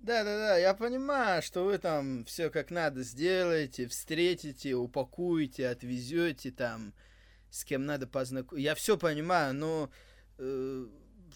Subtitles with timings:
[0.00, 6.94] Да-да-да, я понимаю, что вы там все как надо сделаете, встретите, упакуете, отвезете там,
[7.50, 8.62] с кем надо познакомиться.
[8.62, 9.90] Я все понимаю, но
[10.38, 10.86] э,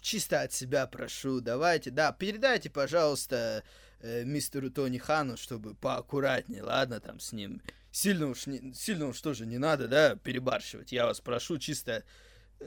[0.01, 3.63] чисто от себя прошу, давайте, да, передайте, пожалуйста,
[3.99, 7.61] э, мистеру Тони Хану, чтобы поаккуратнее, ладно, там с ним.
[7.91, 10.91] Сильно уж, не, сильно уж тоже не надо, да, перебарщивать.
[10.91, 12.03] Я вас прошу чисто,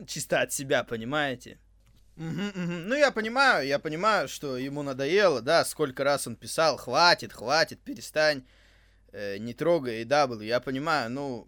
[0.06, 1.58] чисто от себя, понимаете?
[2.18, 7.80] Ну, я понимаю, я понимаю, что ему надоело, да, сколько раз он писал, хватит, хватит,
[7.80, 8.44] перестань,
[9.12, 11.46] э, не трогай AW, я понимаю, ну,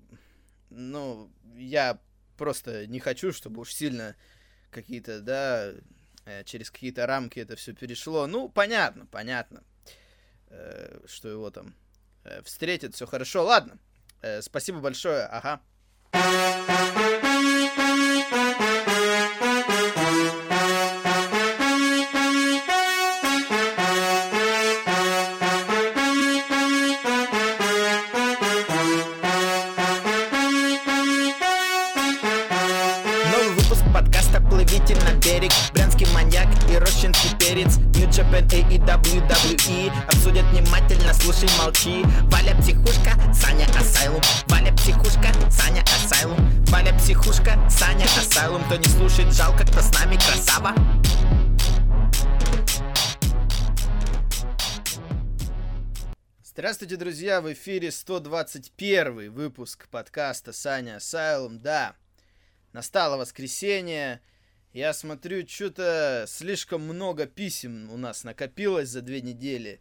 [0.71, 1.99] ну, я
[2.37, 4.15] просто не хочу, чтобы уж сильно
[4.71, 5.73] какие-то, да,
[6.25, 8.29] э, через какие-то рамки это все перешло.
[8.29, 9.65] Ну, понятно, понятно,
[10.51, 11.75] э, что его там
[12.23, 13.45] э, встретят, все хорошо.
[13.45, 13.77] Ладно,
[14.23, 15.61] э, спасибо большое, ага.
[49.11, 50.73] Слушает, жалко, кто с нами красава
[56.45, 57.41] Здравствуйте, друзья!
[57.41, 61.59] В эфире 121 выпуск подкаста Саня Асайлум.
[61.59, 61.97] Да,
[62.73, 64.21] настало воскресенье.
[64.73, 69.81] Я смотрю, что-то слишком много писем у нас накопилось за две недели.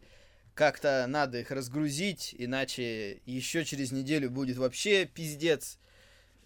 [0.54, 5.78] Как-то надо их разгрузить, иначе еще через неделю будет вообще пиздец.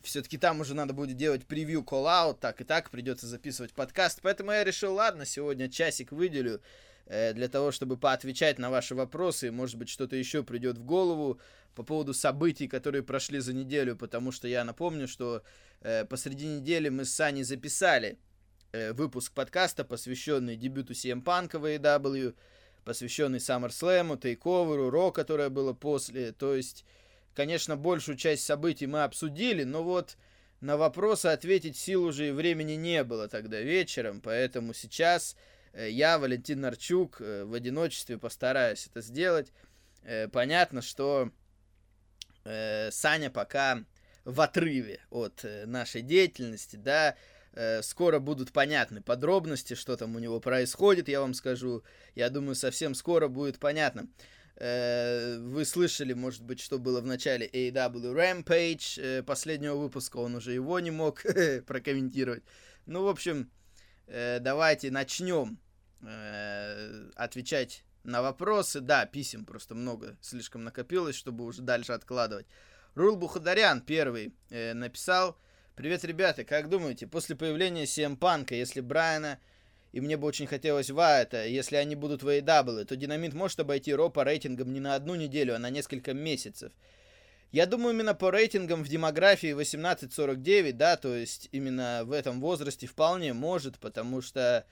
[0.05, 4.21] Все-таки там уже надо будет делать превью call-out, так и так придется записывать подкаст.
[4.23, 6.61] Поэтому я решил, ладно, сегодня часик выделю
[7.07, 9.51] э, для того, чтобы поотвечать на ваши вопросы.
[9.51, 11.41] Может быть, что-то еще придет в голову
[11.75, 15.43] по поводу событий, которые прошли за неделю, потому что я напомню, что
[15.81, 18.19] э, посреди недели мы с Саней записали
[18.73, 22.35] э, выпуск подкаста, посвященный дебюту CM Punk в AEW,
[22.85, 26.33] посвященный SummerSlam, Тейковеру, Ро, которое было после.
[26.33, 26.85] То есть,
[27.35, 30.17] конечно, большую часть событий мы обсудили, но вот
[30.61, 35.37] на вопросы ответить сил уже и времени не было тогда вечером, поэтому сейчас
[35.75, 39.53] э, я, Валентин Нарчук, э, в одиночестве постараюсь это сделать.
[40.03, 41.31] Э, понятно, что
[42.91, 43.85] Саня пока
[44.27, 47.17] в отрыве от нашей деятельности, да,
[47.81, 51.85] скоро будут понятны подробности, что там у него происходит, я вам скажу,
[52.15, 54.09] я думаю, совсем скоро будет понятно.
[54.57, 60.37] Э, вы слышали, может быть, что было в начале AW Rampage э, последнего выпуска, он
[60.37, 61.23] уже его не мог
[61.67, 62.45] прокомментировать.
[62.87, 63.51] Ну, в общем,
[64.07, 65.59] э, давайте начнем
[67.17, 68.81] отвечать на вопросы.
[68.81, 72.47] Да, писем просто много слишком накопилось, чтобы уже дальше откладывать.
[72.95, 75.39] Рул Бухадарян первый написал.
[75.77, 79.39] Привет, ребята, как думаете, после появления CM Панка, если Брайана
[79.95, 83.95] и мне бы очень хотелось Вайта, если они будут в AEW, то Динамит может обойти
[83.95, 86.73] Ро по рейтингам не на одну неделю, а на несколько месяцев.
[87.53, 92.89] Я думаю, именно по рейтингам в демографии 18-49, да, то есть именно в этом возрасте
[92.89, 94.67] вполне может, потому что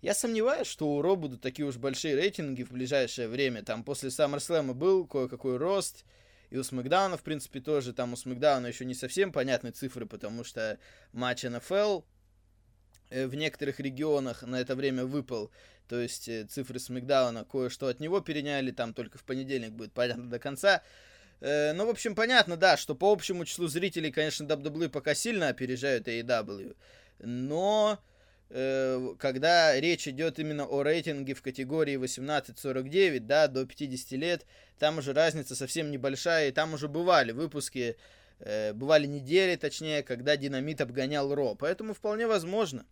[0.00, 3.62] я сомневаюсь, что у Ро будут такие уж большие рейтинги в ближайшее время.
[3.62, 6.06] Там после SummerSlam был кое-какой рост,
[6.48, 7.92] и у Смакдауна, в принципе, тоже.
[7.92, 10.78] Там у Смакдауна еще не совсем понятны цифры, потому что
[11.12, 12.00] матч НФЛ
[13.10, 15.50] в некоторых регионах на это время выпал.
[15.90, 20.30] То есть э, цифры Смакдауна кое-что от него переняли, там только в понедельник будет понятно
[20.30, 20.82] до конца.
[21.40, 25.48] Э, ну, в общем, понятно, да, что по общему числу зрителей, конечно, WWE пока сильно
[25.48, 26.76] опережают AEW.
[27.18, 27.98] Но
[28.50, 34.46] э, когда речь идет именно о рейтинге в категории 18-49, да, до 50 лет,
[34.78, 37.96] там уже разница совсем небольшая, и там уже бывали выпуски,
[38.38, 42.86] э, бывали недели, точнее, когда Динамит обгонял Ро, поэтому вполне возможно.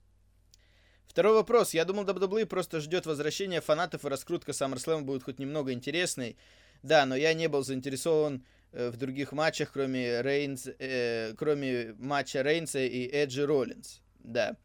[1.08, 1.74] Второй вопрос.
[1.74, 6.36] Я думал, WWE просто ждет возвращения фанатов, и раскрутка SummerSlam будет хоть немного интересной.
[6.82, 12.42] Да, но я не был заинтересован э, в других матчах, кроме, Рейнс, э, кроме матча
[12.42, 14.00] Рейнса и Эджи Роллинс.
[14.20, 14.56] Да.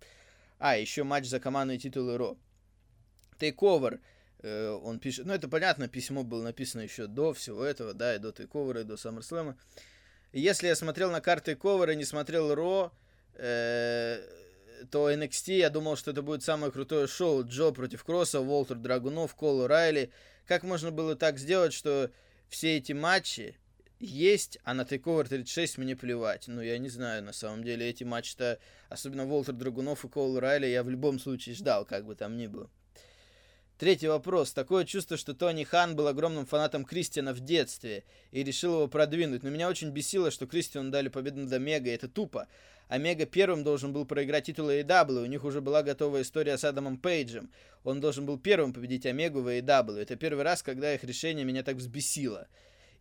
[0.59, 2.38] А, еще матч за командные титулы Ро.
[3.39, 4.00] Тейковер.
[4.44, 8.19] Э, он пишет, ну это понятно, письмо было написано еще до всего этого, да, и
[8.19, 9.56] до Тейковера, и до SummerSlam.
[10.33, 12.91] Если я смотрел на карты Ковера и не смотрел Ро,
[13.35, 14.19] э,
[14.91, 17.43] то NXT, я думал, что это будет самое крутое шоу.
[17.45, 20.11] Джо против Кросса, Волтер Драгунов, Кол Райли.
[20.45, 22.11] Как можно было так сделать, что
[22.49, 23.55] все эти матчи
[23.99, 26.47] есть, а на Takeover 36 мне плевать.
[26.47, 28.59] Ну, я не знаю, на самом деле, эти матчи-то,
[28.89, 32.47] особенно Волтер Драгунов и Кол Райли, я в любом случае ждал, как бы там ни
[32.47, 32.69] было.
[33.83, 34.53] Третий вопрос.
[34.53, 39.44] Такое чувство, что Тони Хан был огромным фанатом Кристиана в детстве и решил его продвинуть.
[39.44, 42.47] Но меня очень бесило, что Кристиану дали победу над Омега, это тупо.
[42.88, 46.97] Омега первым должен был проиграть титул AEW, у них уже была готовая история с Адамом
[46.97, 47.51] Пейджем.
[47.83, 49.97] Он должен был первым победить Омегу в AEW.
[50.00, 52.47] Это первый раз, когда их решение меня так взбесило.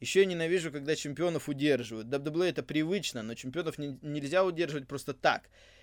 [0.01, 2.09] Еще я ненавижу, когда чемпионов удерживают.
[2.09, 5.43] WWE это привычно, но чемпионов не, нельзя удерживать просто так.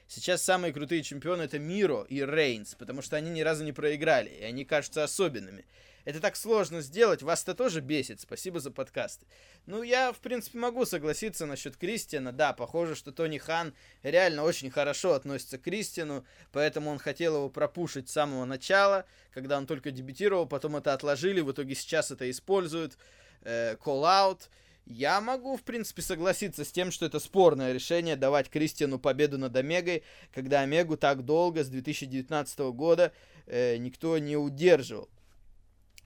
[0.09, 4.29] Сейчас самые крутые чемпионы это Миро и Рейнс, потому что они ни разу не проиграли,
[4.29, 5.65] и они кажутся особенными.
[6.03, 8.19] Это так сложно сделать, вас это тоже бесит.
[8.19, 9.27] Спасибо за подкасты.
[9.67, 12.31] Ну, я, в принципе, могу согласиться насчет Кристиана.
[12.31, 17.49] Да, похоже, что Тони Хан реально очень хорошо относится к Кристиану, поэтому он хотел его
[17.49, 22.27] пропушить с самого начала, когда он только дебютировал, потом это отложили, в итоге сейчас это
[22.31, 22.97] используют.
[23.43, 24.49] Э, call-out.
[24.89, 29.55] Я могу, в принципе, согласиться с тем, что это спорное решение давать Кристиану победу над
[29.55, 30.03] Омегой,
[30.33, 33.13] когда Омегу так долго, с 2019 года,
[33.45, 35.07] э, никто не удерживал.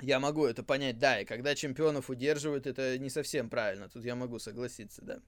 [0.02, 3.88] Я могу это понять, да, и когда чемпионов удерживают, это не совсем правильно.
[3.88, 5.20] Тут я могу согласиться, да.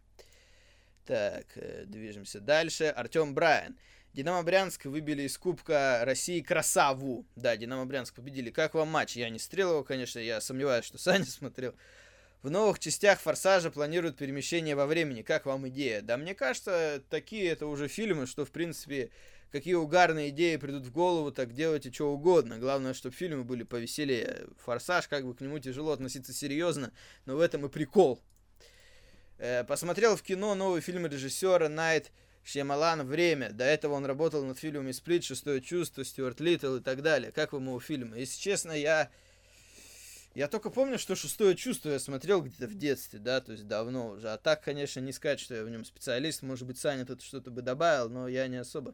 [1.06, 2.86] Так, э, движемся дальше.
[2.86, 3.78] Артем Брайан.
[4.12, 7.26] Динамо Брянск выбили из Кубка России Красаву.
[7.38, 8.50] Да, Динамо Брянск победили.
[8.50, 9.16] Как вам матч?
[9.16, 11.74] Я не стрел его, конечно, я сомневаюсь, что Саня смотрел.
[12.46, 15.24] В новых частях Форсажа планируют перемещение во времени.
[15.24, 16.04] Как вам идея?
[16.04, 19.10] Да мне кажется, такие это уже фильмы, что в принципе
[19.52, 22.60] какие угарные идеи придут в голову, так делайте что угодно.
[22.60, 24.46] Главное, чтобы фильмы были повеселее.
[24.60, 26.92] Форсаж, как бы к нему тяжело относиться серьезно,
[27.26, 28.22] но в этом и прикол.
[29.40, 32.12] Э, посмотрел в кино новый фильм режиссера Найт
[32.44, 33.50] Шьямалан «Время».
[33.54, 37.32] До этого он работал над фильмами «Сплит», «Шестое чувство», «Стюарт Литтл» и так далее.
[37.32, 38.20] Как вам его фильмы?
[38.20, 39.10] Если честно, я
[40.36, 44.10] я только помню, что шестое чувство я смотрел где-то в детстве, да, то есть давно
[44.10, 44.30] уже.
[44.30, 46.42] А так, конечно, не сказать, что я в нем специалист.
[46.42, 48.94] Может быть, Саня тут что-то бы добавил, но я не особо.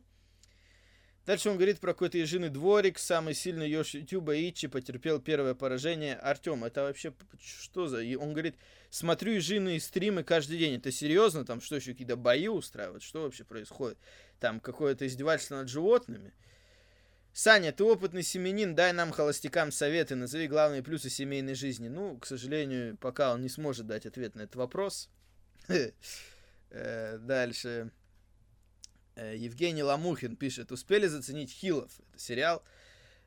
[1.26, 6.16] Дальше он говорит про какой-то ежиный дворик, самый сильный Йош Ютуба Ичи потерпел первое поражение.
[6.16, 8.02] Артем, это вообще что за...
[8.02, 8.56] И он говорит,
[8.90, 10.76] смотрю ежиные стримы каждый день.
[10.78, 11.46] Это серьезно?
[11.46, 13.04] Там что еще, какие-то бои устраивают?
[13.04, 14.00] Что вообще происходит?
[14.40, 16.34] Там какое-то издевательство над животными?
[17.34, 21.88] Саня, ты опытный семенин, дай нам, холостякам, советы, назови главные плюсы семейной жизни.
[21.88, 25.10] Ну, к сожалению, пока он не сможет дать ответ на этот вопрос.
[26.74, 27.92] Э, дальше.
[29.18, 31.92] Э, Евгений Ламухин пишет, успели заценить Хилов?
[32.14, 32.64] Это сериал?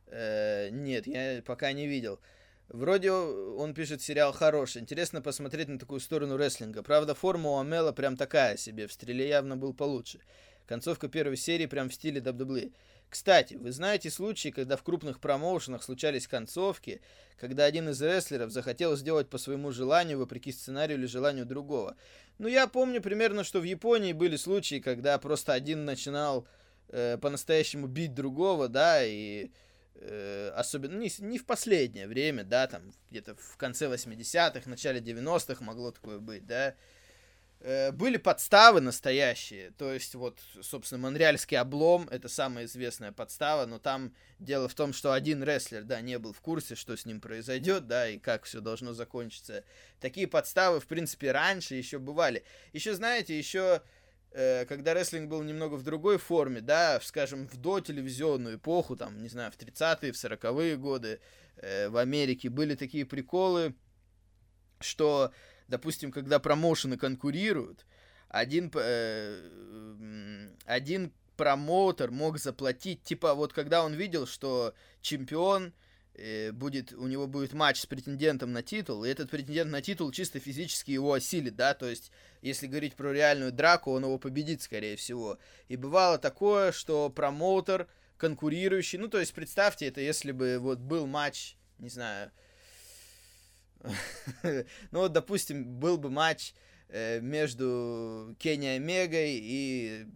[0.07, 2.21] Э, нет, я пока не видел.
[2.69, 4.81] Вроде он пишет сериал хороший.
[4.81, 6.83] Интересно посмотреть на такую сторону рестлинга.
[6.83, 8.87] Правда, форма у Амела прям такая себе.
[8.87, 10.21] В стреле явно был получше.
[10.67, 12.73] Концовка первой серии прям в стиле WWE.
[13.15, 17.01] Кстати, вы знаете случаи, когда в крупных промоушенах случались концовки,
[17.37, 21.97] когда один из рестлеров захотел сделать по своему желанию, вопреки сценарию или желанию другого.
[22.39, 26.49] Ну, я помню примерно, что в Японии были случаи, когда просто один начинал
[26.89, 29.53] э, по-настоящему бить другого, да, и
[29.95, 35.63] э, особенно не, не в последнее время, да, там где-то в конце 80-х, начале 90-х
[35.63, 36.75] могло такое быть, да, Э,
[37.93, 39.71] были подставы настоящие.
[39.73, 44.93] То есть, вот, собственно, Монреальский облом это самая известная подстава, но там дело в том,
[44.93, 48.45] что один рестлер, да, не был в курсе, что с ним произойдет, да, и как
[48.45, 49.65] все должно закончиться.
[49.99, 52.45] Такие подставы, в принципе, раньше еще бывали.
[52.75, 53.83] Еще, знаете, еще
[54.33, 59.23] э, когда рестлинг был немного в другой форме, да, скажем, в до телевизионную эпоху, там,
[59.23, 61.21] не знаю, в 30-е, в 40-е годы
[61.57, 63.75] э, в Америке были такие приколы,
[64.81, 65.33] что
[65.69, 67.85] допустим, когда промоушены конкурируют,
[68.29, 75.73] один, э, один промоутер мог заплатить, типа, вот когда он видел, что чемпион
[76.15, 80.11] э, будет, у него будет матч с претендентом на титул, и этот претендент на титул
[80.13, 82.11] чисто физически его осилит, да, то есть,
[82.43, 85.39] если говорить про реальную драку, он его победит, скорее всего.
[85.69, 91.07] И бывало такое, что промоутер конкурирующий, ну, то есть, представьте, это если бы вот был
[91.07, 92.31] матч, не знаю,
[94.43, 94.65] ну
[95.01, 96.55] вот, допустим, был бы матч
[96.89, 100.07] э, между Кенни Омегой и,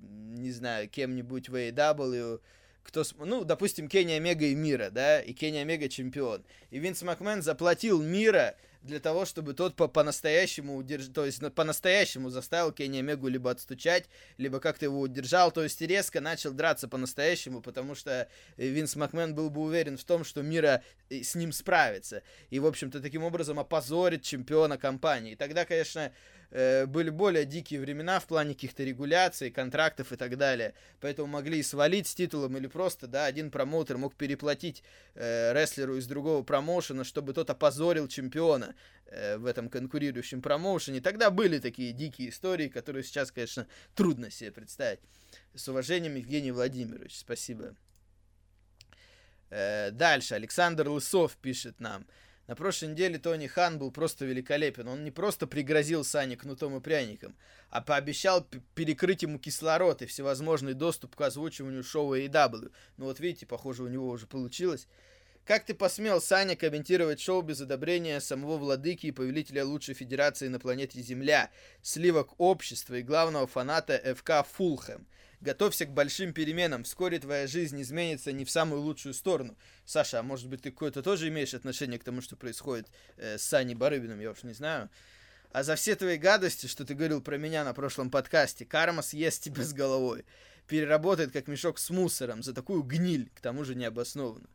[0.00, 2.40] не знаю, кем-нибудь в AEW,
[2.82, 6.44] кто, ну, допустим, Кенни Омега и Мира, да, и Кенни Омега чемпион.
[6.70, 8.54] И Винс Макмен заплатил Мира
[8.86, 11.08] для того, чтобы тот по- по-настоящему удерж...
[11.08, 14.04] то есть по-настоящему заставил Кенни Омегу либо отстучать,
[14.38, 19.50] либо как-то его удержал, то есть резко начал драться по-настоящему, потому что Винс Макмен был
[19.50, 22.22] бы уверен в том, что Мира э, с ним справится.
[22.50, 25.32] И, в общем-то, таким образом опозорит чемпиона компании.
[25.32, 26.12] И тогда, конечно,
[26.50, 30.74] э, были более дикие времена в плане каких-то регуляций, контрактов и так далее.
[31.00, 36.06] Поэтому могли свалить с титулом или просто, да, один промоутер мог переплатить э, рестлеру из
[36.06, 38.75] другого промоушена, чтобы тот опозорил чемпиона
[39.06, 41.00] э, в этом конкурирующем промоушене.
[41.00, 45.00] Тогда были такие дикие истории, которые сейчас, конечно, трудно себе представить.
[45.54, 47.18] С уважением, Евгений Владимирович.
[47.18, 47.74] Спасибо.
[49.50, 50.34] Э, дальше.
[50.34, 52.06] Александр Лысов пишет нам.
[52.46, 54.86] На прошлой неделе Тони Хан был просто великолепен.
[54.86, 57.34] Он не просто пригрозил Сане кнутом и пряником,
[57.70, 62.70] а пообещал перекрыть ему кислород и всевозможный доступ к озвучиванию шоу AEW.
[62.98, 64.86] Ну вот видите, похоже, у него уже получилось.
[65.46, 70.58] Как ты посмел, Саня, комментировать шоу без одобрения самого владыки и повелителя лучшей федерации на
[70.58, 75.06] планете Земля, сливок общества и главного фаната ФК Фулхэм?
[75.40, 76.82] Готовься к большим переменам.
[76.82, 79.56] Вскоре твоя жизнь изменится не в самую лучшую сторону.
[79.84, 83.42] Саша, а может быть ты какое-то тоже имеешь отношение к тому, что происходит э, с
[83.42, 84.90] Саней Барыбиным, я уж не знаю.
[85.52, 89.44] А за все твои гадости, что ты говорил про меня на прошлом подкасте, карма съест
[89.44, 90.24] тебя с головой.
[90.66, 94.50] Переработает как мешок с мусором за такую гниль, к тому же необоснованную.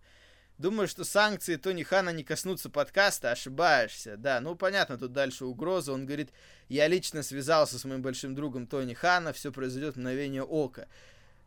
[0.62, 4.16] Думаю, что санкции Тони Хана не коснутся подкаста, ошибаешься.
[4.16, 5.92] Да, ну понятно, тут дальше угроза.
[5.92, 6.30] Он говорит,
[6.70, 10.88] я лично связался с моим большим другом Тони Хана, все произойдет в мгновение ока.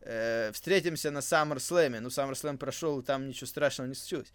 [0.00, 2.00] Э, встретимся на SummerSlam.
[2.00, 4.32] Ну, SummerSlam прошел, там ничего страшного не случилось.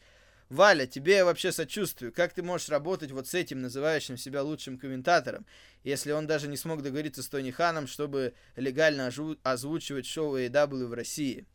[0.48, 2.13] Валя, тебе я вообще сочувствую.
[2.13, 5.45] Как ты можешь работать вот с этим, называющим себя лучшим комментатором,
[5.83, 9.12] если он даже не смог договориться с Тони Ханом, чтобы легально
[9.43, 11.45] озвучивать шоу AEW в России?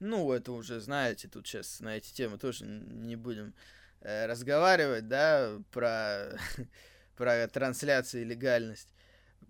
[0.00, 3.52] Ну, это уже, знаете, тут сейчас на эти темы тоже не будем
[4.00, 6.38] э, разговаривать, да, про,
[7.16, 8.88] про трансляцию и легальность.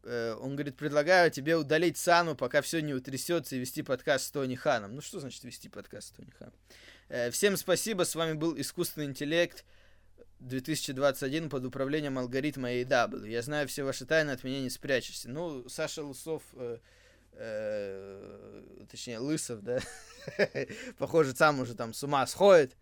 [0.02, 4.30] Э, он говорит, предлагаю тебе удалить Сану, пока все не утрясется, и вести подкаст с
[4.32, 4.96] Тони Ханом.
[4.96, 6.54] Ну, что значит вести подкаст с Тони Ханом?
[7.08, 9.64] Э, всем спасибо, с вами был Искусственный интеллект
[10.40, 13.28] 2021 под управлением алгоритма AW.
[13.28, 15.30] Я знаю все ваши тайны, от меня не спрячешься.
[15.30, 16.42] Ну, Саша Лусов...
[16.54, 16.78] Э,
[17.32, 19.80] э, точнее, Лысов, да,
[20.98, 22.76] похоже, сам уже там с ума сходит.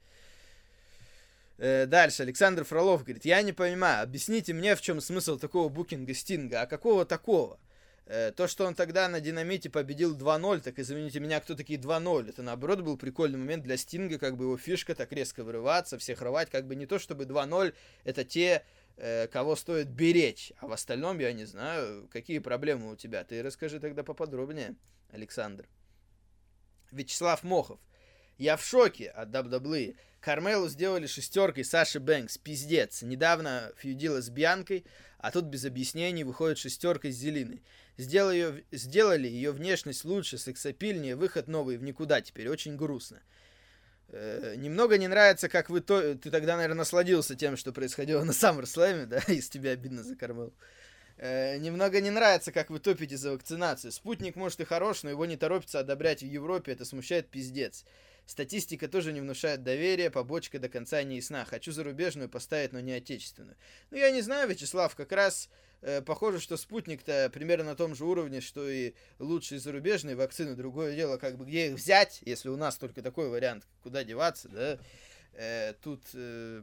[1.59, 6.15] Э, дальше, Александр Фролов говорит, я не понимаю, объясните мне, в чем смысл такого букинга
[6.15, 7.59] Стинга, а какого такого?
[8.07, 12.31] Э, то, что он тогда на Динамите победил 2-0, так извините меня, кто такие 2-0?
[12.31, 16.23] Это, наоборот, был прикольный момент для Стинга, как бы его фишка так резко вырываться, всех
[16.23, 17.75] рвать, как бы не то, чтобы 2-0,
[18.05, 18.65] это те
[19.31, 20.53] кого стоит беречь.
[20.59, 23.25] А в остальном я не знаю, какие проблемы у тебя.
[23.25, 24.77] Ты расскажи тогда поподробнее,
[25.11, 25.69] Александр.
[26.91, 27.81] Вячеслав Мохов.
[28.39, 29.97] Я в шоке от WWE.
[30.21, 32.39] Кармелу сделали шестеркой Саши Бэнкс.
[32.39, 33.03] Пиздец.
[33.03, 34.85] Недавно фьюдила с Бьянкой,
[35.19, 37.63] а тут без объяснений выходит шестеркой с Зелиной.
[37.97, 42.49] Сделали ее, сделали ее внешность лучше, сексапильнее, выход новый в никуда теперь.
[42.49, 43.21] Очень грустно.
[44.11, 46.15] Э, немного не нравится, как вы то...
[46.15, 50.53] Ты тогда, наверное, насладился тем, что происходило на SummerSlam, да, из тебя обидно закормил.
[51.19, 53.93] Э, немного не нравится, как вы топите за вакцинацию.
[53.93, 57.85] Спутник, может, и хорош, но его не торопится одобрять в Европе, это смущает пиздец.
[58.29, 61.47] Статистика тоже не внушает доверия, побочка до конца не ясна.
[61.47, 63.57] Хочу зарубежную поставить, но не отечественную.
[63.91, 65.49] Ну, я не знаю, Вячеслав, как раз
[65.81, 70.55] э, похоже, что спутник-то примерно на том же уровне, что и лучшие зарубежные вакцины.
[70.55, 74.51] Другое дело, как бы где их взять, если у нас только такой вариант, куда деваться,
[74.51, 74.79] да.
[75.33, 76.63] Э, тут э,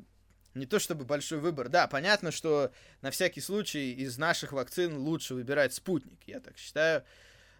[0.53, 1.69] не то чтобы большой выбор.
[1.69, 7.03] Да, понятно, что на всякий случай из наших вакцин лучше выбирать спутник, я так считаю.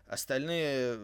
[0.08, 0.98] Остальные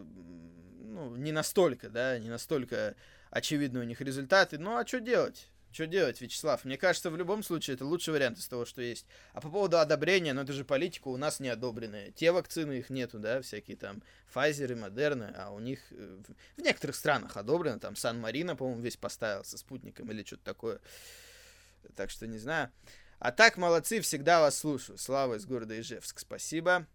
[0.92, 2.96] ну, не настолько, да, не настолько
[3.30, 4.58] очевидны у них результаты.
[4.58, 5.48] Ну, а что делать?
[5.72, 6.66] Что делать, Вячеслав?
[6.66, 9.06] Мне кажется, в любом случае это лучший вариант из того, что есть.
[9.32, 12.12] А по поводу одобрения, ну это же политика у нас не одобренная.
[12.12, 14.04] Те вакцины их нету, да, всякие там
[14.34, 16.20] Pfizer и Moderna, а у них э,
[16.58, 17.80] в некоторых странах одобрено.
[17.80, 20.82] Там Сан-Марино, по-моему, весь поставил со спутником или что-то такое.
[21.96, 22.70] Так что не знаю.
[23.20, 24.98] А так, молодцы, всегда вас слушаю.
[24.98, 26.86] Слава из города Ижевск, спасибо.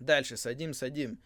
[0.00, 1.18] Дальше, садим, садим.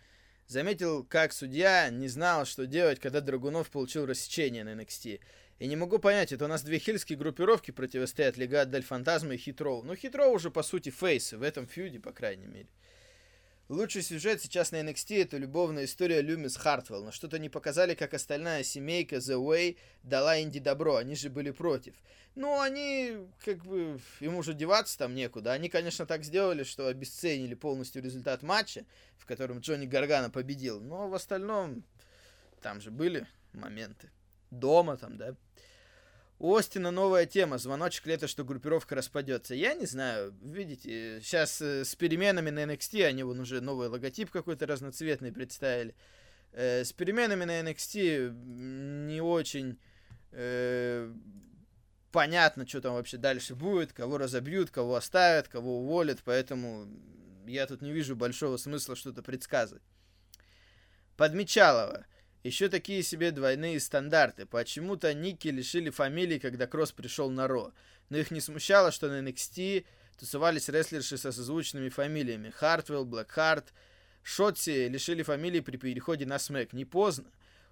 [0.46, 5.20] Заметил, как судья не знал, что делать, когда Драгунов получил рассечение на NXT.
[5.58, 9.38] И не могу понять, это у нас две хильские группировки противостоят Легат Дель Фантазма и
[9.38, 9.82] Хитроу.
[9.82, 12.68] Ну, Хитроу уже, по сути, фейсы, в этом фьюде, по крайней мере.
[13.68, 18.14] Лучший сюжет сейчас на NXT это любовная история Люмис Хартвелл, но что-то не показали, как
[18.14, 21.94] остальная семейка The Way дала Инди добро, они же были против.
[22.34, 25.52] Ну, они, как бы, им уже деваться там некуда.
[25.52, 28.86] Они, конечно, так сделали, что обесценили полностью результат матча,
[29.18, 31.84] в котором Джонни Гаргана победил, но в остальном
[32.62, 34.10] там же были моменты.
[34.50, 35.34] Дома там, да,
[36.38, 37.58] у Остина новая тема.
[37.58, 39.54] Звоночек лето, что группировка распадется.
[39.54, 40.34] Я не знаю.
[40.42, 45.94] Видите, сейчас э, с переменами на NXT они вон уже новый логотип какой-то разноцветный представили.
[46.52, 48.30] Э, с переменами на NXT
[49.06, 49.78] не очень
[50.30, 51.12] э,
[52.12, 56.88] понятно, что там вообще дальше будет, кого разобьют, кого оставят, кого уволят, поэтому
[57.46, 59.82] я тут не вижу большого смысла что-то предсказывать.
[61.16, 62.06] Подмечалова.
[62.44, 64.46] Еще такие себе двойные стандарты.
[64.46, 67.72] Почему-то Ники лишили фамилии, когда Кросс пришел на Ро.
[68.10, 69.84] Но их не смущало, что на NXT
[70.18, 72.50] тусовались рестлерши со созвучными фамилиями.
[72.50, 73.72] Хартвелл, Блэкхарт.
[74.22, 76.72] Шотси лишили фамилии при переходе на Smack.
[76.72, 77.30] Не поздно.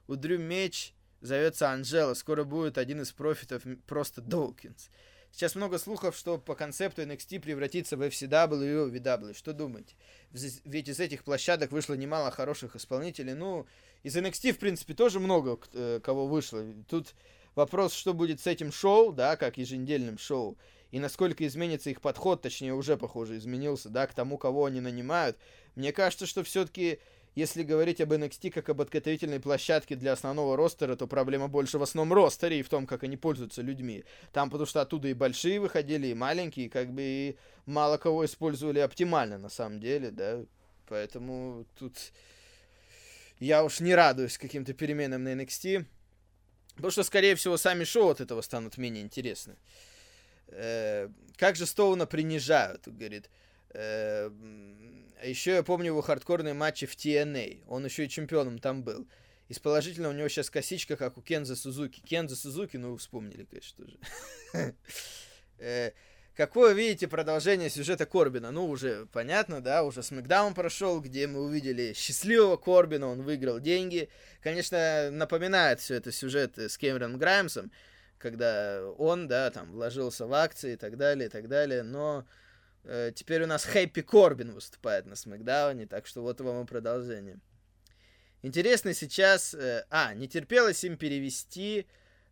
[0.09, 2.15] У Дрю меч зовется Анжела.
[2.15, 4.91] Скоро будет один из профитов просто Доукинс.
[5.33, 9.37] Сейчас много слухов, что по концепту NXT превратится в FCW и OVW.
[9.37, 9.95] Что думаете?
[10.31, 13.35] Ведь из этих площадок вышло немало хороших исполнителей.
[13.35, 13.67] Ну,
[14.07, 16.65] из NXT, в принципе, тоже много э, кого вышло.
[16.89, 17.17] Тут
[17.57, 20.57] вопрос, что будет с этим шоу, да, как еженедельным шоу,
[20.93, 25.37] и насколько изменится их подход, точнее, уже, похоже, изменился, да, к тому, кого они нанимают.
[25.75, 27.01] Мне кажется, что все-таки
[27.35, 31.83] если говорить об NXT как об подготовительной площадке для основного ростера, то проблема больше в
[31.83, 34.05] основном ростере и в том, как они пользуются людьми.
[34.33, 37.37] Там потому что оттуда и большие выходили, и маленькие, как бы и
[37.67, 40.45] мало кого использовали оптимально на самом деле, да.
[40.87, 42.13] Поэтому тут
[43.39, 45.87] я уж не радуюсь каким-то переменам на NXT.
[46.77, 49.57] Потому что, скорее всего, сами шоу от этого станут менее интересны.
[50.49, 53.31] Э, как же Стоуна принижают, говорит.
[53.71, 54.31] Э,
[55.21, 57.65] а еще я помню его хардкорные матчи в TNA.
[57.67, 59.09] Он еще и чемпионом там был.
[59.49, 62.01] Из у него сейчас косичка, как у Кенза Сузуки.
[62.01, 64.75] Кенза Сузуки, ну, вспомнили, конечно же.
[66.37, 68.51] Какое видите продолжение сюжета Корбина?
[68.51, 74.11] Ну, уже понятно, да, уже Смакдаун прошел, где мы увидели счастливого Корбина, он выиграл деньги.
[74.43, 77.73] Конечно, напоминает все это сюжет с Кэмерон Граймсом,
[78.19, 82.27] когда он, да, там, вложился в акции и так далее, и так далее, но
[82.87, 87.39] Э, теперь у нас Хэппи Корбин выступает на Смакдауне, так что вот вам и продолжение.
[88.43, 89.55] Интересно сейчас...
[89.55, 91.87] Э, а, не терпелось им перевести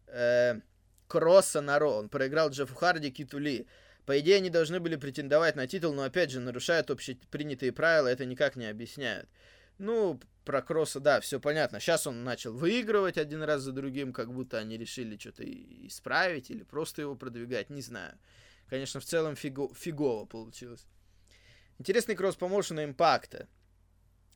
[0.07, 0.61] э,
[1.09, 1.97] Кросса на Ро.
[1.97, 3.67] Он проиграл Джеффу Харди, Киту Ли.
[4.07, 8.27] По идее, они должны были претендовать на титул, но, опять же, нарушают общепринятые правила, это
[8.27, 9.29] никак не объясняют.
[9.79, 11.81] Ну, про Кросса, да, все понятно.
[11.81, 16.63] Сейчас он начал выигрывать один раз за другим, как будто они решили что-то исправить или
[16.63, 18.19] просто его продвигать, не знаю.
[18.69, 20.87] Конечно, в целом фиго, фигово получилось.
[21.79, 23.49] Интересный кросс-промоушен импакта.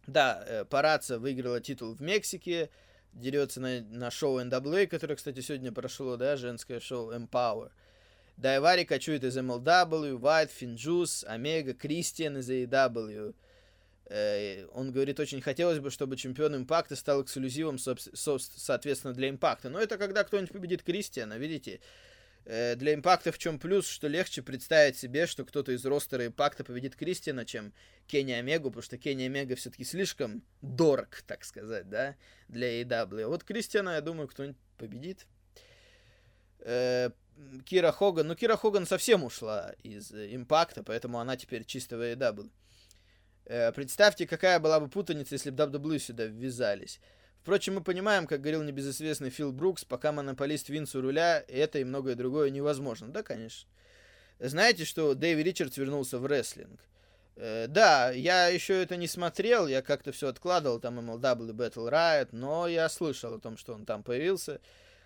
[0.06, 2.70] Да, э, Параца выиграла титул в Мексике,
[3.12, 7.70] дерется на, на шоу NWA, которое, кстати, сегодня прошло, да, женское шоу Empower.
[8.38, 13.34] Дайвари кочует из MLW, White, FinJuice, Омега, Кристиан из AEW.
[14.06, 19.28] Э, он говорит, очень хотелось бы, чтобы чемпион Импакта стал эксклюзивом, со, со, соответственно, для
[19.28, 19.70] Импакта.
[19.70, 21.80] Но это когда кто-нибудь победит Кристиана, видите?
[22.44, 26.64] Э, для импакта в чем плюс, что легче представить себе, что кто-то из ростера импакта
[26.64, 27.74] победит Кристиана, чем
[28.06, 32.16] Кенни Омегу, потому что Кенни Омега все-таки слишком дорог, так сказать, да,
[32.48, 33.26] для AEW.
[33.26, 35.26] Вот Кристиана, я думаю, кто-нибудь победит.
[36.60, 37.10] Э,
[37.64, 42.50] Кира Хоган, ну Кира Хоган совсем ушла из импакта, поэтому она теперь чисто в AEW.
[43.46, 47.00] Э, представьте, какая была бы путаница, если бы WWE сюда ввязались.
[47.40, 51.84] Впрочем, мы понимаем, как говорил небезызвестный Фил Брукс, пока монополист Винс у руля, это и
[51.84, 53.08] многое другое невозможно.
[53.08, 53.68] Да, конечно.
[54.38, 56.80] Знаете, что Дэйви Ричардс вернулся в рестлинг?
[57.36, 62.28] Э, да, я еще это не смотрел, я как-то все откладывал, там MLW Battle Riot,
[62.32, 64.60] но я слышал о том, что он там появился.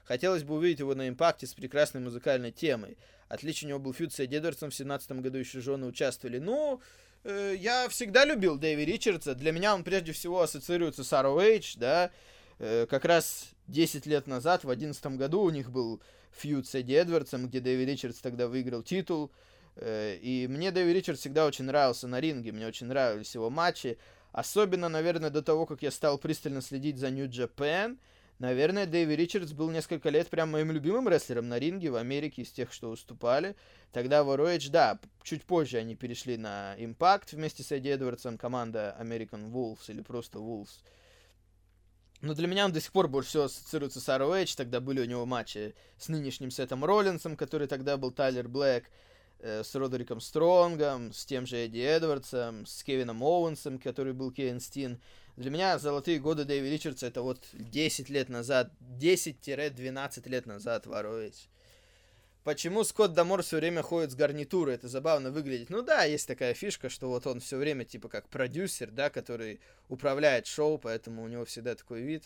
[0.05, 2.99] Хотелось бы увидеть его на импакте с прекрасной музыкальной темой.
[3.29, 6.39] Отлично у него был фьюд с Эдвардсом, в 17 году еще жены участвовали.
[6.39, 6.81] Ну,
[7.25, 9.35] э, я всегда любил Дэви Ричардса.
[9.35, 12.11] Для меня он прежде всего ассоциируется с ROH, да.
[12.59, 16.95] Э, как раз 10 лет назад, в 2011 году, у них был фьюд с Эдди
[16.95, 19.31] Эдвардсом, где Дэви Ричардс тогда выиграл титул.
[19.77, 23.99] Э, и мне Дэви Ричардс всегда очень нравился на ринге, мне очень нравились его матчи.
[24.33, 27.99] Особенно, наверное, до того, как я стал пристально следить за New Japan.
[28.43, 32.51] Наверное, Дэви Ричардс был несколько лет прям моим любимым рестлером на ринге в Америке из
[32.51, 33.55] тех, что уступали.
[33.93, 38.97] Тогда в ROH, да, чуть позже они перешли на Impact вместе с Эдди Эдвардсом, команда
[39.01, 40.83] American Wolves или просто Wolves.
[42.21, 44.57] Но для меня он до сих пор больше всего ассоциируется с ROH.
[44.57, 48.87] Тогда были у него матчи с нынешним Сетом Роллинсом, который тогда был Тайлер Блэк,
[49.39, 54.59] э, с Родериком Стронгом, с тем же Эдди Эдвардсом, с Кевином Оуэнсом, который был Кевин
[54.59, 55.01] Стин.
[55.37, 60.93] Для меня золотые годы Дэви Ричардса это вот 10 лет назад, 10-12 лет назад в
[60.93, 61.49] ROH.
[62.45, 64.75] Почему Скотт Дамор все время ходит с гарнитурой?
[64.75, 65.71] Это забавно выглядит.
[65.71, 69.61] Ну да, есть такая фишка, что вот он все время типа как продюсер, да, который
[69.89, 72.25] управляет шоу, поэтому у него всегда такой вид.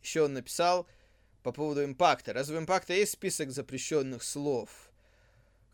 [0.00, 0.86] Еще он написал
[1.42, 2.32] по поводу импакта.
[2.32, 4.70] Разве у импакта есть список запрещенных слов?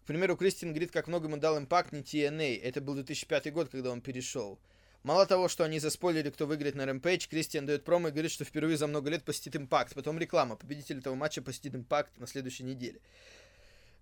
[0.02, 2.60] К примеру, Кристин говорит, как много ему дал импакт не TNA.
[2.62, 4.58] Это был 2005 год, когда он перешел.
[5.02, 8.44] Мало того, что они заспойлили, кто выиграет на Rampage, Кристиан дает промо и говорит, что
[8.44, 9.94] впервые за много лет посетит Импакт.
[9.94, 10.56] Потом реклама.
[10.56, 13.00] Победитель этого матча посетит Импакт на следующей неделе.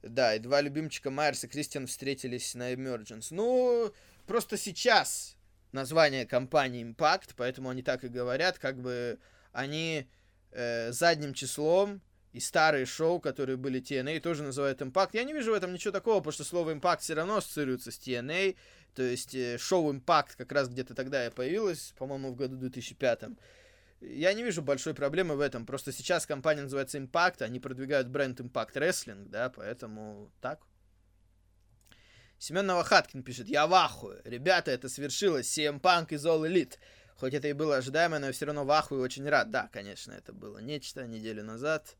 [0.02, 3.28] Да, и два любимчика Майерс и Кристиан встретились на Emergence.
[3.30, 3.92] Ну,
[4.26, 5.36] просто сейчас
[5.72, 9.18] название компании Impact, поэтому они так и говорят, как бы
[9.52, 10.08] они
[10.52, 12.00] э, задним числом
[12.32, 15.10] и старые шоу, которые были TNA, тоже называют Impact.
[15.12, 17.98] Я не вижу в этом ничего такого, потому что слово Impact все равно ассоциируется с
[17.98, 18.56] TNA.
[18.98, 23.26] То есть э, шоу Impact как раз где-то тогда и появилось, по-моему, в году 2005.
[24.00, 25.66] я не вижу большой проблемы в этом.
[25.66, 30.66] Просто сейчас компания называется Impact, они продвигают бренд Impact Wrestling, да, поэтому так.
[32.40, 34.20] Семен Новохаткин пишет, я в ахуе.
[34.24, 35.56] Ребята, это свершилось.
[35.56, 36.78] CM Punk из All Elite.
[37.14, 39.52] Хоть это и было ожидаемо, но я все равно в ахуе очень рад.
[39.52, 41.94] Да, конечно, это было нечто неделю назад.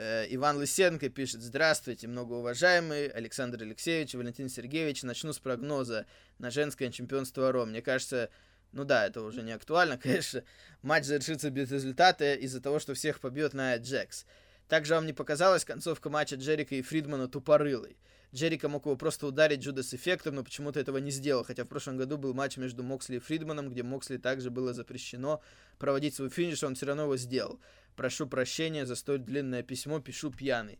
[0.00, 5.02] Э, Иван Лысенко пишет, здравствуйте, многоуважаемый Александр Алексеевич, Валентин Сергеевич.
[5.02, 6.06] Начну с прогноза
[6.38, 7.66] на женское чемпионство РО.
[7.66, 8.30] Мне кажется,
[8.70, 10.44] ну да, это уже не актуально, конечно.
[10.82, 14.24] Матч завершится без результата из-за того, что всех побьет на Джекс.
[14.68, 17.96] Также вам не показалась концовка матча Джерика и Фридмана тупорылой.
[18.34, 21.44] Джерика мог его просто ударить Джудас эффектом, но почему-то этого не сделал.
[21.44, 25.40] Хотя в прошлом году был матч между Моксли и Фридманом, где Моксли также было запрещено
[25.78, 27.60] проводить свой финиш, он все равно его сделал.
[27.96, 30.78] Прошу прощения за столь длинное письмо, пишу пьяный.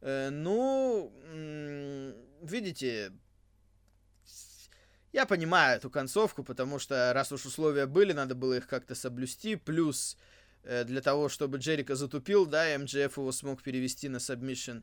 [0.00, 1.12] Э, ну,
[2.42, 3.12] видите,
[5.12, 9.56] я понимаю эту концовку, потому что раз уж условия были, надо было их как-то соблюсти.
[9.56, 10.16] Плюс
[10.62, 14.78] э, для того, чтобы Джерико затапил, да, MJF его смог перевести на сабмишн.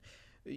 [0.46, 0.50] У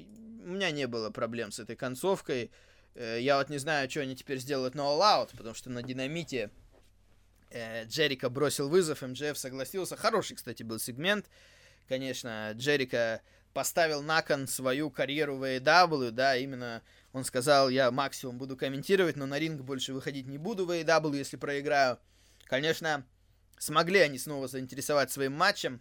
[0.48, 2.50] меня не было проблем с этой концовкой.
[2.94, 5.82] Э, я вот не знаю, что они теперь сделают на All Out, потому что на
[5.82, 6.50] Динамите
[7.50, 9.96] э, Джерико бросил вызов, MJF согласился.
[9.96, 11.26] Хороший, кстати, был сегмент.
[11.88, 13.20] Конечно, Джерико
[13.52, 19.16] поставил на кон свою карьеру в AEW, да, именно он сказал, я максимум буду комментировать,
[19.16, 21.98] но на ринг больше выходить не буду в AEW, если проиграю.
[22.44, 23.06] Конечно,
[23.58, 25.80] смогли они снова заинтересовать своим матчем,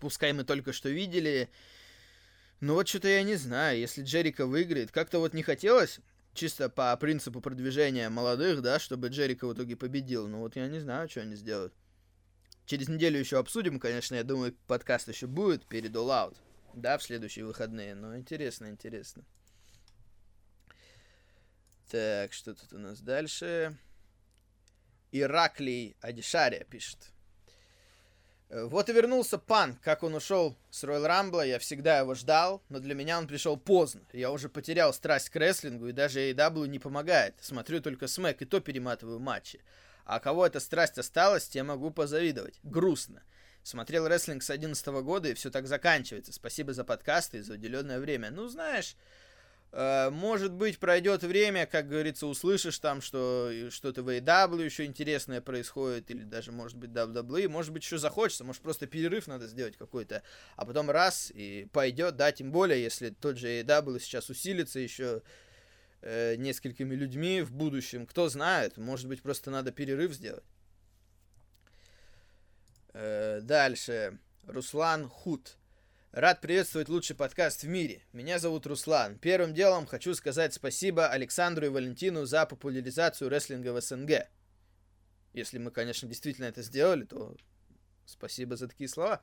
[0.00, 1.48] пускай мы только что видели,
[2.60, 6.00] но вот что-то я не знаю, если Джерика выиграет, как-то вот не хотелось,
[6.34, 10.80] чисто по принципу продвижения молодых, да, чтобы Джерика в итоге победил, но вот я не
[10.80, 11.74] знаю, что они сделают.
[12.64, 16.36] Через неделю еще обсудим, конечно, я думаю, подкаст еще будет перед All Out
[16.76, 17.94] да, в следующие выходные.
[17.94, 19.24] Но интересно, интересно.
[21.90, 23.76] Так, что тут у нас дальше?
[25.10, 27.12] Ираклий Адишария пишет.
[28.48, 29.76] «Э, вот и вернулся Пан.
[29.82, 33.56] Как он ушел с Ройл Рамбла, я всегда его ждал, но для меня он пришел
[33.56, 34.02] поздно.
[34.12, 37.34] Я уже потерял страсть к рестлингу, и даже AEW не помогает.
[37.40, 39.62] Смотрю только смэк, и то перематываю матчи.
[40.04, 42.60] А кого эта страсть осталась, тем могу позавидовать.
[42.62, 43.22] Грустно.
[43.64, 46.32] Смотрел рестлинг с 11 года, и все так заканчивается.
[46.32, 48.30] Спасибо за подкасты и за уделенное время.
[48.30, 48.94] Ну, знаешь,
[49.72, 56.10] может быть, пройдет время, как говорится, услышишь там, что что-то в AW еще интересное происходит,
[56.10, 60.22] или даже, может быть, WWE, может быть, еще захочется, может, просто перерыв надо сделать какой-то,
[60.56, 65.22] а потом раз, и пойдет, да, тем более, если тот же AW сейчас усилится еще
[66.00, 70.44] э, несколькими людьми в будущем, кто знает, может быть, просто надо перерыв сделать.
[72.94, 74.18] Э, дальше.
[74.46, 75.56] Руслан Худ.
[76.12, 78.00] Рад приветствовать лучший подкаст в мире.
[78.12, 79.18] Меня зовут Руслан.
[79.18, 84.26] Первым делом хочу сказать спасибо Александру и Валентину за популяризацию рестлинга в СНГ.
[85.34, 87.36] Если мы, конечно, действительно это сделали, то
[88.06, 89.20] спасибо за такие слова.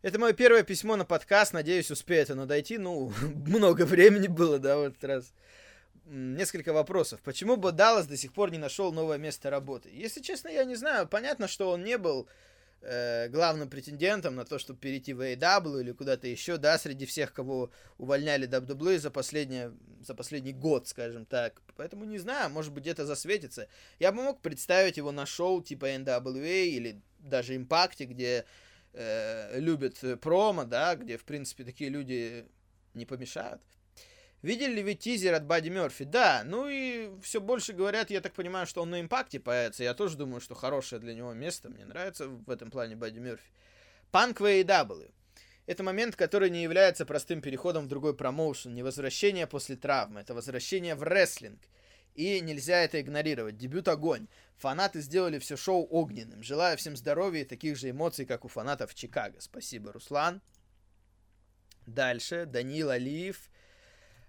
[0.00, 1.52] Это мое первое письмо на подкаст.
[1.52, 2.78] Надеюсь, успеет оно дойти.
[2.78, 3.12] Ну,
[3.46, 5.34] много времени было, да, в этот раз.
[6.06, 7.20] Несколько вопросов.
[7.22, 9.90] Почему бы Даллас до сих пор не нашел новое место работы?
[9.92, 11.06] Если честно, я не знаю.
[11.08, 12.26] Понятно, что он не был
[12.84, 17.32] э, главным претендентом на то, чтобы перейти в AEW или куда-то еще, да, среди всех,
[17.32, 21.62] кого увольняли WWE за, последнее, за последний год, скажем так.
[21.76, 23.68] Поэтому не знаю, может быть, где-то засветится.
[23.98, 28.44] Я бы мог представить его на шоу типа NWA или даже Impact, где
[28.92, 32.46] э, любят промо, да, где, в принципе, такие люди
[32.92, 33.62] не помешают.
[34.44, 36.04] Видели ли вы тизер от Бадди Мерфи?
[36.04, 39.84] Да, ну и все больше говорят, я так понимаю, что он на импакте появится.
[39.84, 41.70] Я тоже думаю, что хорошее для него место.
[41.70, 43.50] Мне нравится в этом плане Бадди Мерфи.
[44.10, 45.10] Панк AEW.
[45.64, 50.34] Это момент, который не является простым переходом в другой промоушен, не возвращение после травмы, это
[50.34, 51.62] возвращение в рестлинг.
[52.14, 53.56] И нельзя это игнорировать.
[53.56, 54.28] Дебют огонь.
[54.58, 56.42] Фанаты сделали все шоу огненным.
[56.42, 59.40] Желаю всем здоровья и таких же эмоций, как у фанатов Чикаго.
[59.40, 60.42] Спасибо, Руслан.
[61.86, 62.44] Дальше.
[62.44, 63.48] Данил Алиев.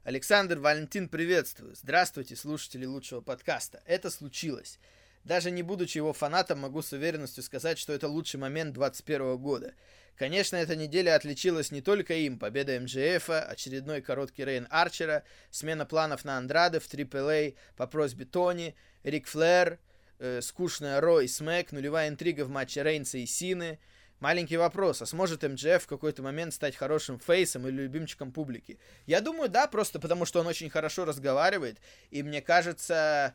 [0.05, 1.75] Александр Валентин, приветствую.
[1.75, 3.81] Здравствуйте, слушатели лучшего подкаста.
[3.87, 4.77] Это случилось.
[5.23, 9.73] Даже не будучи его фанатом, могу с уверенностью сказать, что это лучший момент 2021 года.
[10.15, 12.37] Конечно, эта неделя отличилась не только им.
[12.37, 18.75] Победа МЖФ, очередной короткий рейн Арчера, смена планов на Андрады в AAA по просьбе Тони,
[19.01, 19.79] Рик Флэр,
[20.19, 23.79] э, скучная Ро и Смэк, нулевая интрига в матче Рейнса и Сины–
[24.19, 28.80] Маленький вопрос, а сможет МДФ в какой-то момент стать хорошим фейсом или любимчиком публики?
[29.06, 31.78] Я думаю, да, просто потому что он очень хорошо разговаривает,
[32.12, 33.34] и мне кажется...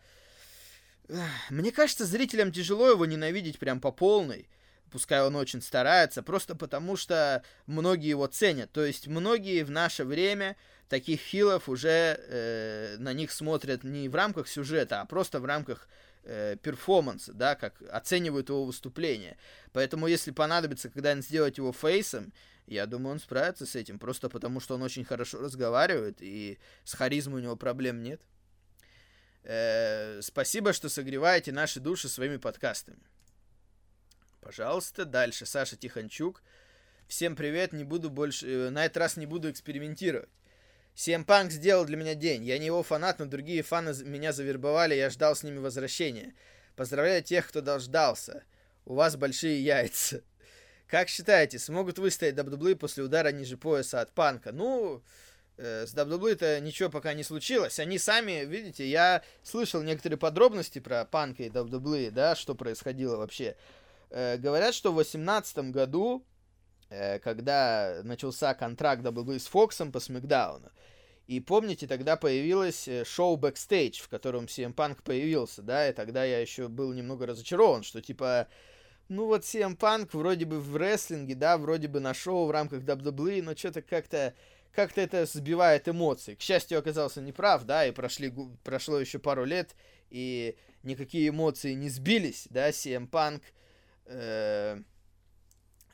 [1.50, 4.48] Мне кажется, зрителям тяжело его ненавидеть прям по полной,
[4.90, 8.70] пускай он очень старается, просто потому что многие его ценят.
[8.72, 10.56] То есть многие в наше время
[10.88, 15.88] таких хилов уже э, на них смотрят не в рамках сюжета, а просто в рамках
[16.24, 19.36] э, перформанса, да, как оценивают его выступление.
[19.72, 22.32] Поэтому, если понадобится когда-нибудь сделать его фейсом,
[22.66, 26.94] я думаю, он справится с этим, просто потому что он очень хорошо разговаривает, и с
[26.94, 28.20] харизмой у него проблем нет.
[29.42, 33.00] Э, спасибо, что согреваете наши души своими подкастами.
[34.40, 35.46] Пожалуйста, дальше.
[35.46, 36.42] Саша Тихончук.
[37.08, 38.46] Всем привет, не буду больше...
[38.46, 40.28] Э, на этот раз не буду экспериментировать.
[40.96, 42.44] CM Punk сделал для меня день.
[42.44, 46.34] Я не его фанат, но другие фаны меня завербовали, я ждал с ними возвращения.
[46.76, 48.44] Поздравляю тех, кто дождался.
[48.84, 50.22] У вас большие яйца.
[50.86, 54.52] Как считаете, смогут выстоять WWE после удара ниже пояса от Панка?
[54.52, 55.02] Ну,
[55.56, 57.78] э, с WWE-то ничего пока не случилось.
[57.78, 63.56] Они сами, видите, я слышал некоторые подробности про Панка и WWE, да, что происходило вообще.
[64.10, 66.24] Э, говорят, что в 2018 году,
[67.22, 70.70] когда начался контракт WWE с Фоксом по Смакдауну,
[71.30, 76.24] и помните, тогда появилось э, шоу Backstage, в котором CM Punk появился, да, и тогда
[76.24, 78.48] я еще был немного разочарован, что типа
[79.08, 82.82] ну вот CM Punk вроде бы в рестлинге, да, вроде бы на шоу в рамках
[82.82, 84.34] WWE, но что-то как-то
[84.72, 86.34] как-то это сбивает эмоции.
[86.34, 89.76] К счастью, оказался неправ, да, и прошли, прошло еще пару лет,
[90.10, 93.42] и никакие эмоции не сбились, да, CM Punk,
[94.06, 94.82] э, э,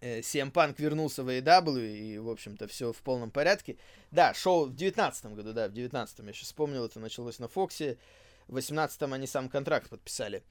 [0.00, 3.76] CM Punk вернулся в AEW, и, в общем-то, все в полном порядке.
[4.10, 7.98] Да, шоу в девятнадцатом году, да, в девятнадцатом, я сейчас вспомнил, это началось на Фоксе,
[8.48, 10.42] в восемнадцатом они сам контракт подписали.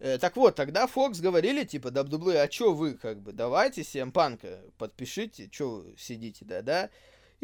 [0.00, 4.12] Э, так вот, тогда Фокс говорили, типа, WWE, а чё вы, как бы, давайте CM
[4.12, 6.90] Панка подпишите, чё сидите, да-да.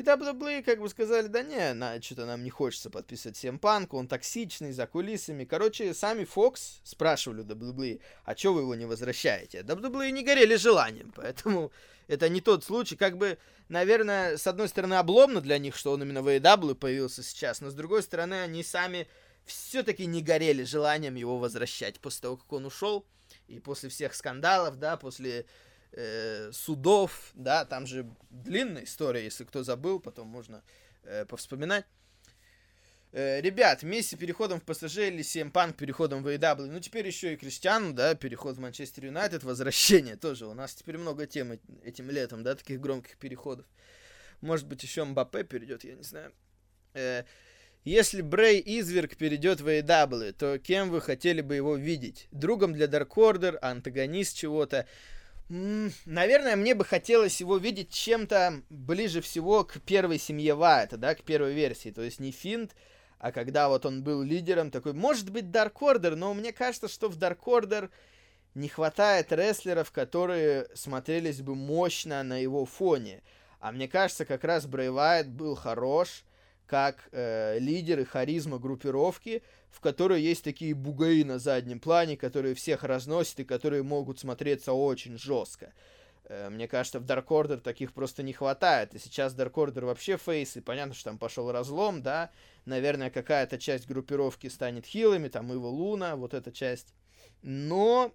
[0.00, 3.96] И WWE как бы сказали, да не, на, что-то нам не хочется подписывать CM Панка,
[3.96, 5.44] он токсичный, за кулисами.
[5.44, 9.58] Короче, сами Фокс спрашивали WWE, а чё вы его не возвращаете?
[9.58, 11.70] WWE не горели желанием, поэтому
[12.08, 12.96] это не тот случай.
[12.96, 13.36] Как бы,
[13.68, 17.68] наверное, с одной стороны, обломно для них, что он именно в AEW появился сейчас, но
[17.68, 19.06] с другой стороны, они сами
[19.44, 23.04] все-таки не горели желанием его возвращать после того, как он ушел.
[23.48, 25.44] И после всех скандалов, да, после
[25.92, 30.62] э, судов, да, там же длинная история, если кто забыл, потом можно
[31.02, 31.86] э, повспоминать.
[33.12, 36.66] Э, ребят, Месси переходом в ПСЖ или CM Панк переходом в AEW.
[36.66, 40.46] Ну, теперь еще и Криштиану, да, переход в Манчестер Юнайтед, возвращение тоже.
[40.46, 43.66] У нас теперь много тем этим летом, да, таких громких переходов.
[44.40, 46.32] Может быть, еще Мбаппе перейдет, я не знаю.
[46.94, 47.24] Э,
[47.82, 52.28] если Брей Изверг перейдет в AEW, то кем вы хотели бы его видеть?
[52.30, 54.86] Другом для Dark Order, антагонист чего-то?
[55.50, 61.22] Наверное, мне бы хотелось его видеть чем-то ближе всего к первой семье Вайта, да, к
[61.22, 61.90] первой версии.
[61.90, 62.76] То есть не Финт,
[63.18, 67.08] а когда вот он был лидером, такой, может быть, Dark Order, но мне кажется, что
[67.08, 67.90] в Dark Order
[68.54, 73.22] не хватает рестлеров, которые смотрелись бы мощно на его фоне.
[73.58, 76.24] А мне кажется, как раз Брей Вайт был хорош,
[76.70, 82.54] как э, лидер и харизма группировки, в которой есть такие бугаи на заднем плане, которые
[82.54, 85.72] всех разносят и которые могут смотреться очень жестко.
[86.26, 88.94] Э, мне кажется, в Dark Order таких просто не хватает.
[88.94, 92.30] И сейчас Dark Order вообще фейс, и понятно, что там пошел разлом, да.
[92.66, 96.94] Наверное, какая-то часть группировки станет хилами, там Ива Луна, вот эта часть.
[97.42, 98.12] Но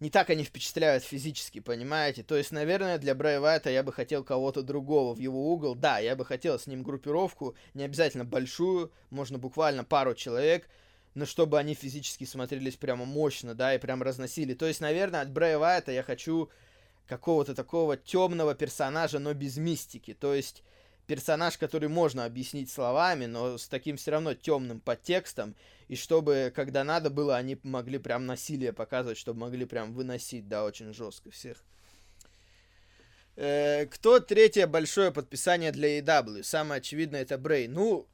[0.00, 2.22] не так они впечатляют физически, понимаете?
[2.22, 5.74] То есть, наверное, для Брэй Вайта я бы хотел кого-то другого в его угол.
[5.74, 10.68] Да, я бы хотел с ним группировку, не обязательно большую, можно буквально пару человек,
[11.14, 14.54] но чтобы они физически смотрелись прямо мощно, да, и прям разносили.
[14.54, 16.48] То есть, наверное, от Брэй Вайта я хочу
[17.06, 20.14] какого-то такого темного персонажа, но без мистики.
[20.14, 20.62] То есть,
[21.08, 25.56] персонаж, который можно объяснить словами, но с таким все равно темным подтекстом,
[25.88, 30.64] и чтобы, когда надо было, они могли прям насилие показывать, чтобы могли прям выносить, да,
[30.64, 31.64] очень жестко всех.
[33.36, 36.42] Э, кто третье большое подписание для AW?
[36.42, 37.68] Самое очевидное это Брей.
[37.68, 38.06] Ну,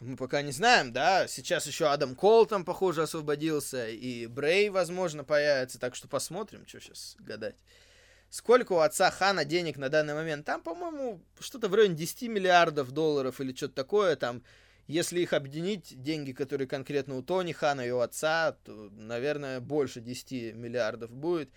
[0.00, 5.22] мы пока не знаем, да, сейчас еще Адам Кол там, похоже, освободился, и Брей, возможно,
[5.22, 7.56] появится, так что посмотрим, что сейчас гадать.
[8.30, 10.44] Сколько у отца Хана денег на данный момент?
[10.44, 14.16] Там, по-моему, что-то в районе 10 миллиардов долларов или что-то такое.
[14.16, 14.42] Там,
[14.86, 20.00] если их объединить, деньги, которые конкретно у Тони Хана и у отца, то, наверное, больше
[20.00, 21.50] 10 миллиардов будет.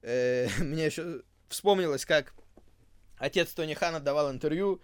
[0.00, 2.32] Э, мне еще вспомнилось, как
[3.18, 4.80] отец Тони Хана давал интервью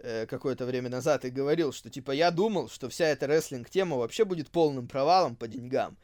[0.00, 4.26] э, какое-то время назад и говорил, что типа я думал, что вся эта рестлинг-тема вообще
[4.26, 5.96] будет полным провалом по деньгам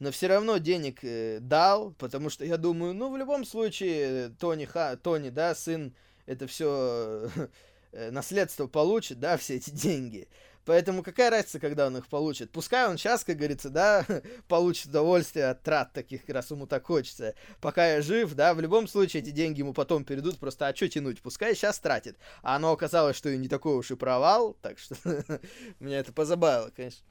[0.00, 4.64] но все равно денег э, дал, потому что я думаю, ну, в любом случае, Тони,
[4.64, 5.94] Ха, Тони да, сын,
[6.26, 7.28] это все
[7.92, 10.26] э, наследство получит, да, все эти деньги.
[10.64, 12.50] Поэтому какая разница, когда он их получит?
[12.50, 14.06] Пускай он сейчас, как говорится, да,
[14.48, 17.34] получит удовольствие от трат таких, раз ему так хочется.
[17.60, 20.88] Пока я жив, да, в любом случае эти деньги ему потом перейдут, просто а что
[20.88, 21.20] тянуть?
[21.20, 22.16] Пускай сейчас тратит.
[22.42, 24.94] А оно оказалось, что и не такой уж и провал, так что
[25.80, 27.04] меня это позабавило, конечно.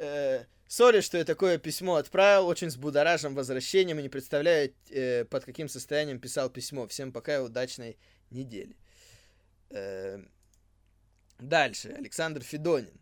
[0.00, 5.24] Э, Сори, что я такое письмо отправил, очень с будоражим возвращением и не представляю, э,
[5.26, 6.86] под каким состоянием писал письмо.
[6.86, 7.98] Всем пока и удачной
[8.30, 8.76] недели.
[9.68, 10.22] Э,
[11.38, 11.94] дальше.
[11.98, 12.98] Александр Федонин.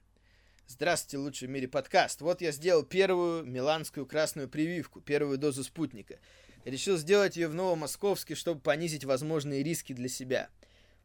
[0.66, 2.20] Здравствуйте, лучший в мире подкаст.
[2.20, 6.18] Вот я сделал первую миланскую красную прививку, первую дозу спутника.
[6.64, 10.48] Решил сделать ее в Новомосковске, чтобы понизить возможные риски для себя.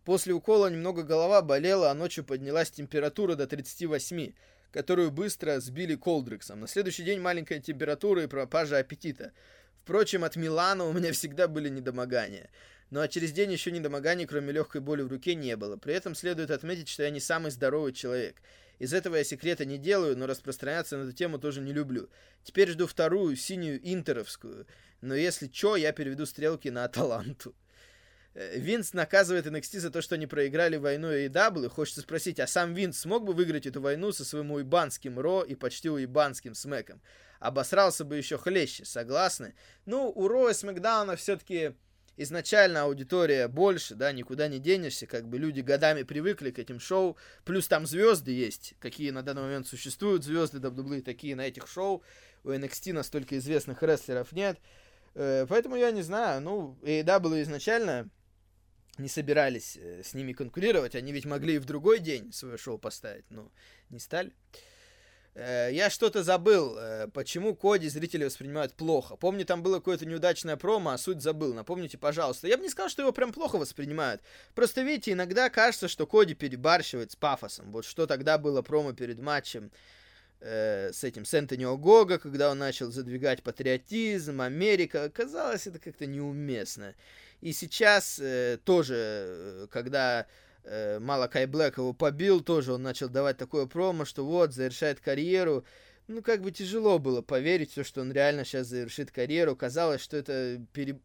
[0.06, 4.34] После укола немного голова болела, а ночью поднялась температура до 38
[4.74, 6.60] которую быстро сбили колдрексом.
[6.60, 9.32] На следующий день маленькая температура и пропажа аппетита.
[9.84, 12.50] Впрочем, от Милана у меня всегда были недомогания.
[12.90, 15.78] Ну а через день еще недомоганий, кроме легкой боли в руке, не было.
[15.78, 18.42] При этом следует отметить, что я не самый здоровый человек.
[18.80, 22.10] Из этого я секрета не делаю, но распространяться на эту тему тоже не люблю.
[22.44, 24.66] Теперь жду вторую, синюю интеровскую.
[25.02, 27.54] Но если чё, я переведу стрелки на Аталанту.
[28.36, 31.69] Э, Винс наказывает NXT за то, что они проиграли войну AEW.
[31.69, 35.56] Хочется спросить, а сам Винс смог бы выиграть эту войну со своим уебанским Ро и
[35.56, 37.02] почти уебанским Смэком?
[37.39, 39.54] Обосрался бы еще хлеще, согласны?
[39.86, 41.74] Ну, у Ро и Смэкдауна все-таки
[42.15, 47.17] изначально аудитория больше, да, никуда не денешься, как бы люди годами привыкли к этим шоу,
[47.43, 52.04] плюс там звезды есть, какие на данный момент существуют звезды WWE, такие на этих шоу,
[52.43, 54.60] у NXT настолько известных рестлеров нет,
[55.15, 58.10] э, поэтому я не знаю, ну, AEW изначально
[58.98, 60.96] не собирались э, с ними конкурировать.
[60.96, 63.52] Они ведь могли и в другой день свое шоу поставить, но
[63.90, 64.32] не стали.
[65.34, 69.16] Э, я что-то забыл, э, почему Коди зрители воспринимают плохо.
[69.16, 71.54] Помню, там было какое-то неудачное промо, а суть забыл.
[71.54, 72.48] Напомните, пожалуйста.
[72.48, 74.22] Я бы не сказал, что его прям плохо воспринимают.
[74.54, 77.72] Просто, видите, иногда кажется, что Коди перебарщивает с пафосом.
[77.72, 79.72] Вот что тогда было промо перед матчем
[80.46, 85.10] с этим, с Энтони Огога, когда он начал задвигать патриотизм, Америка.
[85.10, 86.96] Казалось, это как-то неуместно.
[87.44, 90.28] И сейчас э, тоже, э, когда
[90.64, 95.66] э, Малакай Блэк его побил, тоже он начал давать такое промо, что вот, завершает карьеру.
[96.08, 99.58] Ну, как бы тяжело было поверить в то, что он реально сейчас завершит карьеру.
[99.58, 101.02] Казалось, что это пере...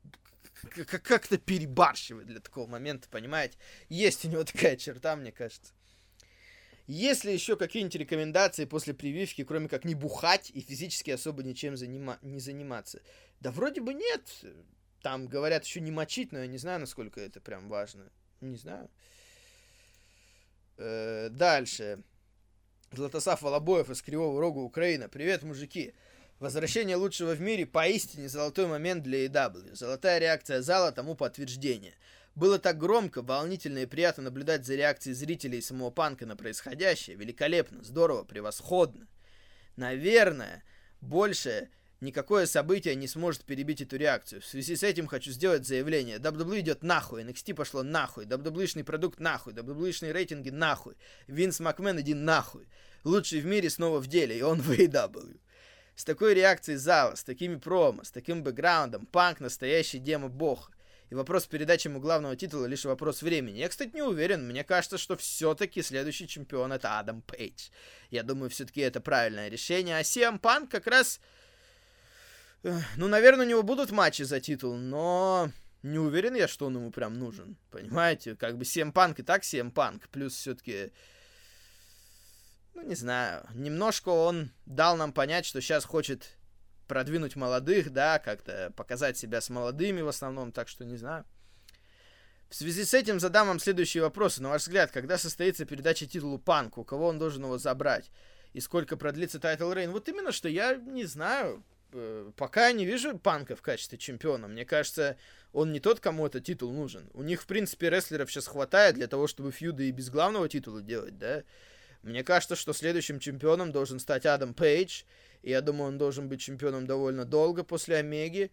[1.03, 3.59] как-то перебарщивает для такого момента, понимаете?
[3.89, 5.73] Есть у него такая черта, мне кажется.
[6.87, 11.77] Есть ли еще какие-нибудь рекомендации после прививки, кроме как не бухать и физически особо ничем
[11.77, 12.17] занима...
[12.23, 13.03] не заниматься?
[13.41, 14.23] Да вроде бы нет.
[15.03, 18.11] Там говорят еще не мочить, но я не знаю, насколько это прям важно.
[18.41, 18.91] Не знаю.
[20.77, 22.03] Э, дальше.
[22.93, 25.09] Златослав Волобоев из Кривого Рога, Украина.
[25.09, 25.95] Привет, мужики.
[26.39, 29.75] Возвращение лучшего в мире поистине золотой момент для EW.
[29.75, 31.95] Золотая реакция зала тому подтверждение.
[32.35, 37.17] Было так громко, волнительно и приятно наблюдать за реакцией зрителей самого панка на происходящее.
[37.17, 39.09] Великолепно, здорово, превосходно.
[39.75, 40.63] Наверное,
[41.01, 44.41] больше никакое событие не сможет перебить эту реакцию.
[44.41, 46.19] В связи с этим хочу сделать заявление.
[46.19, 52.15] WWE идет нахуй, NXT пошло нахуй, WWE-шный продукт нахуй, WWE-шные рейтинги нахуй, Винс Макмен иди
[52.15, 52.69] нахуй.
[53.05, 55.39] Лучший в мире снова в деле, и он в AEW.
[55.95, 60.71] С такой реакцией зала, с такими промо, с таким бэкграундом, панк настоящий демо-бог.
[61.11, 63.59] И вопрос передачи ему главного титула лишь вопрос времени.
[63.59, 64.47] Я, кстати, не уверен.
[64.47, 67.71] Мне кажется, что все-таки следующий чемпион это Адам Пейдж.
[68.11, 69.97] Я думаю, все-таки это правильное решение.
[69.97, 71.21] А CM Punk как раз
[72.63, 75.51] ну, наверное, у него будут матчи за титул, но
[75.83, 77.57] не уверен я, что он ему прям нужен.
[77.71, 78.35] Понимаете?
[78.35, 80.03] Как бы CM Punk и так CM Punk.
[80.11, 80.93] Плюс все-таки...
[82.75, 83.47] Ну, не знаю.
[83.55, 86.37] Немножко он дал нам понять, что сейчас хочет
[86.87, 91.25] продвинуть молодых, да, как-то показать себя с молодыми в основном, так что не знаю.
[92.49, 94.43] В связи с этим задам вам следующие вопросы.
[94.43, 96.83] На ваш взгляд, когда состоится передача титулу Панку?
[96.83, 98.11] Кого он должен его забрать?
[98.55, 99.93] И сколько продлится title reign?
[99.93, 101.63] Вот именно, что я не знаю.
[101.93, 104.49] Э, пока я не вижу Панка в качестве чемпиона.
[104.49, 105.17] Мне кажется,
[105.53, 107.09] он не тот, кому этот титул нужен.
[107.15, 110.83] У них, в принципе, рестлеров сейчас хватает для того, чтобы фьюды и без главного титула
[110.83, 111.45] делать, да?
[112.03, 115.03] Мне кажется, что следующим чемпионом должен стать Адам Пейдж.
[115.43, 118.51] И я думаю, он должен быть чемпионом довольно долго после Омеги.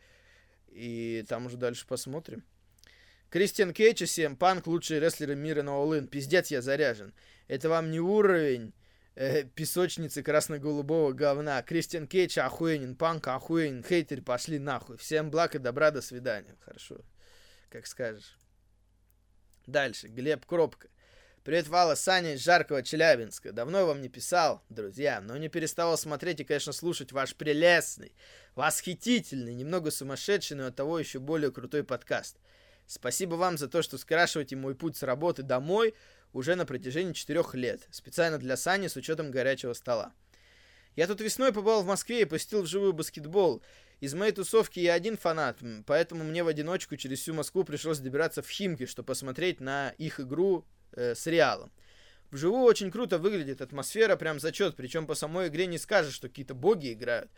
[0.69, 2.43] И там уже дальше посмотрим.
[3.29, 6.07] Кристиан Кейдж и CM Панк лучшие рестлеры мира на All-In.
[6.07, 7.13] Пиздец, я заряжен.
[7.47, 8.73] Это вам не уровень
[9.15, 11.61] э, песочницы красно-голубого говна.
[11.63, 14.97] Кристиан Кейдж охуенен, Панк охуенен, хейтеры пошли нахуй.
[14.97, 16.55] Всем благ и добра, до свидания.
[16.61, 16.97] Хорошо,
[17.69, 18.37] как скажешь.
[19.65, 20.89] Дальше, Глеб Кропка.
[21.43, 23.51] Привет, Вала, Саня из жаркого Челябинска.
[23.51, 28.15] Давно вам не писал, друзья, но не переставал смотреть и, конечно, слушать ваш прелестный,
[28.55, 32.37] восхитительный, немного сумасшедший, но от того еще более крутой подкаст.
[32.87, 35.93] Спасибо вам за то, что скрашиваете мой путь с работы домой
[36.35, 40.11] уже на протяжении четырех лет, специально для Сани с учетом горячего стола.
[40.95, 43.63] Я тут весной побывал в Москве и посетил вживую баскетбол.
[44.01, 48.41] Из моей тусовки я один фанат, поэтому мне в одиночку через всю Москву пришлось добираться
[48.41, 51.71] в Химки, чтобы посмотреть на их игру э, с Реалом.
[52.31, 56.53] Вживую очень круто выглядит, атмосфера прям зачет, причем по самой игре не скажешь, что какие-то
[56.53, 57.31] боги играют.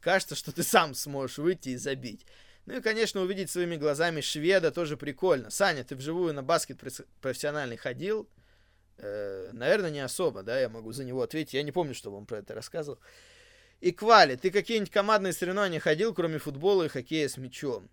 [0.00, 2.24] Кажется, что ты сам сможешь выйти и забить.
[2.66, 5.50] Ну и, конечно, увидеть своими глазами шведа тоже прикольно.
[5.50, 6.80] Саня, ты вживую на баскет
[7.20, 8.28] профессиональный ходил?
[8.98, 11.54] Э, наверное, не особо, да, я могу за него ответить.
[11.54, 12.98] Я не помню, что он про это рассказывал.
[13.80, 17.88] И Квали, ты какие-нибудь командные соревнования ходил, кроме футбола и хоккея с мячом?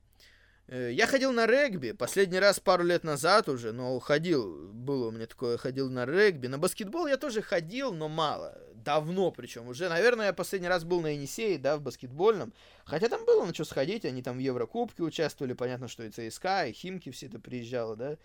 [0.68, 5.12] Э, я ходил на регби, последний раз пару лет назад уже, но ходил, было у
[5.12, 6.48] меня такое, ходил на регби.
[6.48, 9.90] На баскетбол я тоже ходил, но мало, давно причем уже.
[9.90, 12.54] Наверное, я последний раз был на Енисее, да, в баскетбольном.
[12.86, 16.68] Хотя там было на что сходить, они там в Еврокубке участвовали, понятно, что и ЦСКА,
[16.68, 18.18] и Химки все это приезжало, да.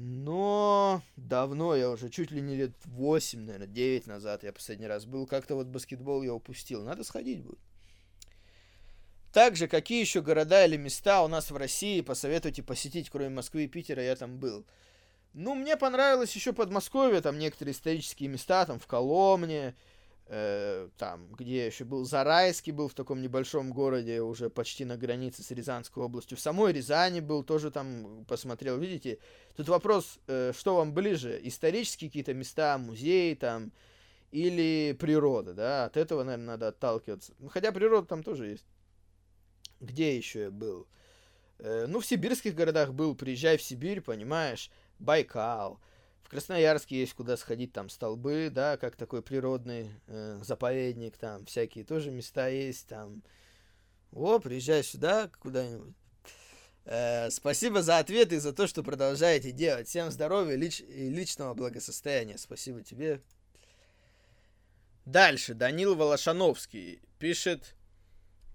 [0.00, 5.06] Но давно я уже, чуть ли не лет 8, наверное, 9 назад я последний раз
[5.06, 5.26] был.
[5.26, 6.84] Как-то вот баскетбол я упустил.
[6.84, 7.58] Надо сходить будет.
[9.32, 13.66] Также, какие еще города или места у нас в России посоветуйте посетить, кроме Москвы и
[13.68, 14.64] Питера, я там был.
[15.32, 19.74] Ну, мне понравилось еще Подмосковье, там некоторые исторические места, там в Коломне,
[20.28, 25.42] э, там, где еще был, Зарайский был в таком небольшом городе, уже почти на границе
[25.42, 26.36] с Рязанской областью.
[26.36, 28.78] В самой Рязани был, тоже там посмотрел.
[28.78, 29.18] Видите,
[29.56, 33.72] тут вопрос, э, что вам ближе, исторические какие-то места, музеи там,
[34.30, 37.32] или природа, да, от этого, наверное, надо отталкиваться.
[37.38, 38.66] Ну, хотя природа там тоже есть.
[39.80, 40.86] Где еще я был?
[41.58, 45.80] Э, ну, в сибирских городах был, приезжай в Сибирь, понимаешь, Байкал,
[46.28, 51.86] в Красноярске есть куда сходить, там столбы, да, как такой природный э, заповедник, там всякие
[51.86, 53.22] тоже места есть, там.
[54.12, 55.94] О, приезжай сюда куда-нибудь.
[56.84, 59.88] Э, спасибо за ответы и за то, что продолжаете делать.
[59.88, 62.36] Всем здоровья лич- и личного благосостояния.
[62.36, 63.22] Спасибо тебе.
[65.06, 65.54] Дальше.
[65.54, 67.74] Данил Волошановский пишет.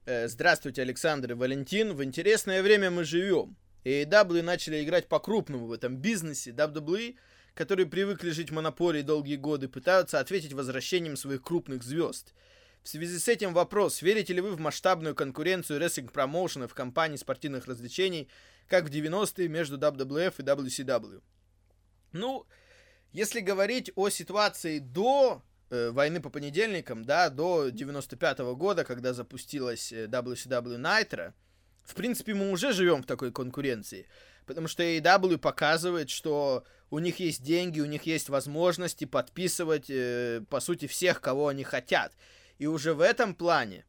[0.06, 1.96] Э, Здравствуйте, Александр и Валентин.
[1.96, 3.58] В интересное время мы живем.
[3.84, 6.52] И AEW начали играть по-крупному в этом бизнесе.
[6.52, 7.16] WWE
[7.54, 12.34] которые привыкли жить в монополии долгие годы, пытаются ответить возвращением своих крупных звезд.
[12.82, 18.28] В связи с этим вопрос, верите ли вы в масштабную конкуренцию рестлинг-промоушенов компаний спортивных развлечений,
[18.68, 21.22] как в 90-е между WWF и WCW?
[22.12, 22.46] Ну,
[23.14, 29.14] если говорить о ситуации до э, войны по понедельникам, да, до 95 -го года, когда
[29.14, 31.34] запустилась WCW Nitro,
[31.84, 34.08] в принципе, мы уже живем в такой конкуренции.
[34.46, 40.44] Потому что AEW показывает, что у них есть деньги, у них есть возможности подписывать, э,
[40.48, 42.14] по сути, всех, кого они хотят.
[42.60, 43.84] И уже в этом плане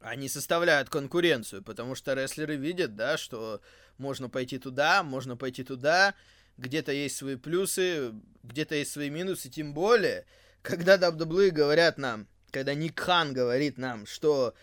[0.00, 3.60] они составляют конкуренцию, потому что рестлеры видят, да, что
[3.98, 6.14] можно пойти туда, можно пойти туда,
[6.56, 10.24] где-то есть свои плюсы, где-то есть свои минусы, тем более,
[10.62, 14.54] когда WWE говорят нам, когда Ник Хан говорит нам, что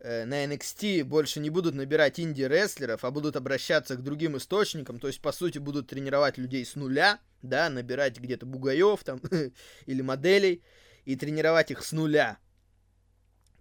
[0.00, 5.20] на NXT больше не будут набирать инди-рестлеров, а будут обращаться к другим источникам, то есть,
[5.20, 9.20] по сути, будут тренировать людей с нуля, да, набирать где-то бугаев там,
[9.86, 10.62] или моделей,
[11.04, 12.38] и тренировать их с нуля,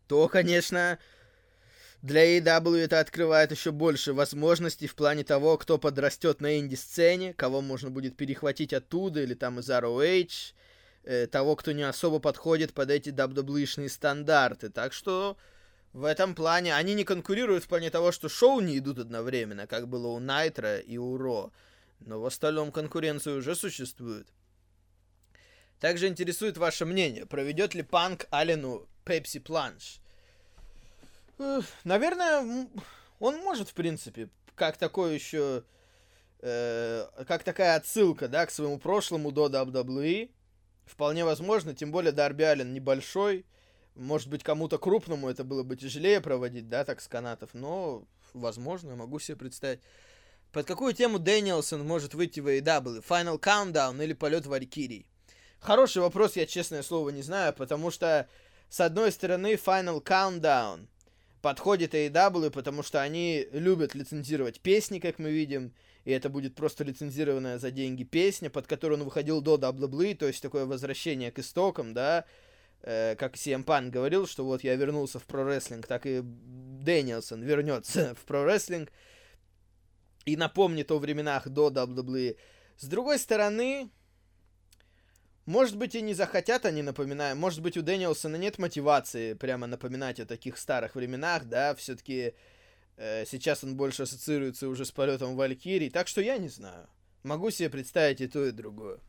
[0.08, 1.00] то, конечно,
[2.02, 7.62] для AEW это открывает еще больше возможностей в плане того, кто подрастет на инди-сцене, кого
[7.62, 10.54] можно будет перехватить оттуда, или там из ROH,
[11.06, 14.70] э, того, кто не особо подходит под эти WWE-шные стандарты.
[14.70, 15.38] Так что
[15.94, 19.88] в этом плане они не конкурируют в плане того, что шоу не идут одновременно, как
[19.88, 21.52] было у Найтра и у Ро.
[22.00, 24.28] Но в остальном конкуренция уже существует.
[25.80, 30.00] Также интересует ваше мнение, проведет ли Панк Алену Пепси Планш?
[31.84, 32.68] Наверное,
[33.20, 35.64] он может, в принципе, как такой еще,
[36.40, 40.32] э, как такая отсылка, да, к своему прошлому до WWE.
[40.86, 43.46] Вполне возможно, тем более Дарби Аллен небольшой,
[43.96, 48.96] может быть, кому-то крупному это было бы тяжелее проводить, да, так с канатов, но, возможно,
[48.96, 49.80] могу себе представить.
[50.52, 53.04] Под какую тему Дэниелсон может выйти в AEW?
[53.08, 55.06] Final Countdown или полет Валькирий?
[55.60, 58.28] Хороший вопрос, я, честное слово, не знаю, потому что,
[58.70, 60.88] с одной стороны, Final Countdown
[61.42, 65.74] подходит AEW, потому что они любят лицензировать песни, как мы видим,
[66.06, 70.28] и это будет просто лицензированная за деньги песня, под которую он выходил до WWE, то
[70.28, 72.26] есть такое возвращение к истокам, да,
[72.84, 78.16] э, как CM Punk говорил, что вот я вернулся в про-рестлинг, так и Дэнилсон вернется
[78.22, 78.92] в про-рестлинг
[80.26, 82.38] и напомнит о временах до WWE.
[82.78, 83.90] С другой стороны,
[85.46, 90.20] может быть и не захотят они напоминать, может быть у Дэниелсона нет мотивации прямо напоминать
[90.20, 92.34] о таких старых временах, да, все-таки
[92.98, 96.88] э, сейчас он больше ассоциируется уже с полетом Валькирии, так что я не знаю.
[97.24, 99.00] Могу себе представить и то, и другое.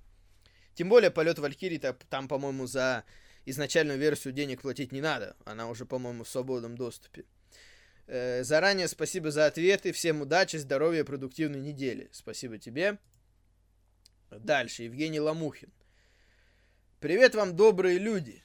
[0.74, 3.04] Тем более полет Валькирии там, по-моему, за
[3.44, 5.36] изначальную версию денег платить не надо.
[5.44, 7.24] Она уже, по-моему, в свободном доступе.
[8.06, 9.92] Э, заранее спасибо за ответы.
[9.92, 12.08] Всем удачи, здоровья, продуктивной недели.
[12.12, 12.98] Спасибо тебе.
[14.30, 14.84] Дальше.
[14.84, 15.72] Евгений Ламухин.
[17.00, 18.42] Привет вам, добрые люди!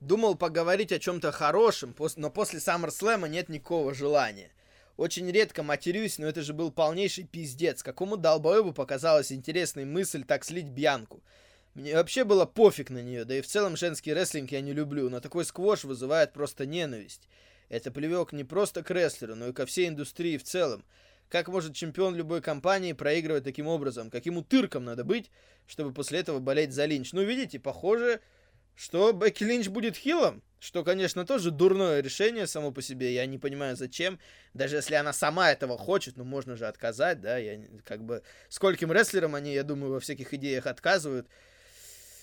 [0.00, 4.50] Думал поговорить о чем-то хорошем, но после SummerSlam нет никакого желания.
[4.96, 7.82] Очень редко матерюсь, но это же был полнейший пиздец.
[7.82, 11.22] Какому долбоебу показалась интересной мысль так слить Бьянку?
[11.74, 15.08] Мне вообще было пофиг на нее, да и в целом женский рестлинг я не люблю,
[15.08, 17.28] но такой сквош вызывает просто ненависть.
[17.68, 20.84] Это плевок не просто к рестлеру, но и ко всей индустрии в целом.
[21.28, 24.10] Как может чемпион любой компании проигрывать таким образом?
[24.10, 25.30] Каким утырком надо быть,
[25.68, 27.12] чтобы после этого болеть за Линч?
[27.12, 28.20] Ну, видите, похоже,
[28.74, 30.42] что Бекки Линч будет хилом.
[30.58, 33.14] Что, конечно, тоже дурное решение само по себе.
[33.14, 34.18] Я не понимаю, зачем.
[34.52, 37.38] Даже если она сама этого хочет, ну, можно же отказать, да.
[37.38, 38.22] Я как бы...
[38.48, 41.28] Скольким рестлерам они, я думаю, во всяких идеях отказывают.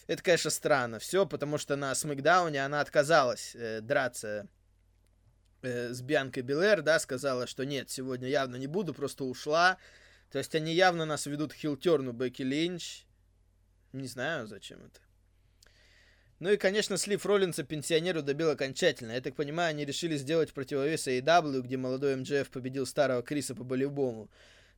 [0.08, 1.00] Это, конечно, странно.
[1.00, 4.48] Все, потому что на Смакдауне она отказалась э, драться
[5.62, 9.78] э, с Бианкой Белэр, да, сказала, что нет, сегодня явно не буду, просто ушла.
[10.32, 13.06] То есть они явно нас ведут к хилтерну Бекки Линч.
[13.92, 15.00] Не знаю, зачем это.
[16.40, 19.14] Ну и, конечно, слив Роллинса пенсионеру добил окончательно.
[19.14, 24.30] Я так понимаю, они решили сделать противовес AEW, где молодой МДФ победил старого Криса по-болевому.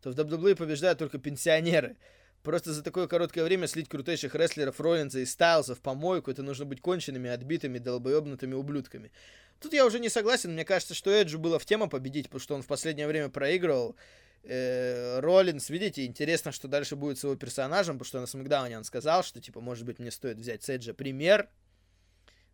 [0.02, 1.98] То в WWE побеждают только пенсионеры.
[2.44, 6.66] Просто за такое короткое время слить крутейших рестлеров Роллинса и Стайлса в помойку, это нужно
[6.66, 9.12] быть конченными, отбитыми, долбоебнутыми ублюдками.
[9.60, 12.56] Тут я уже не согласен, мне кажется, что Эджу было в тему победить, потому что
[12.56, 13.98] он в последнее время проигрывал.
[14.44, 18.86] Э, Роллинс, видите, интересно, что дальше будет с его персонажем, потому что на Смакдауне он
[18.86, 21.50] сказал, что, типа, может быть, мне стоит взять с Эджа пример.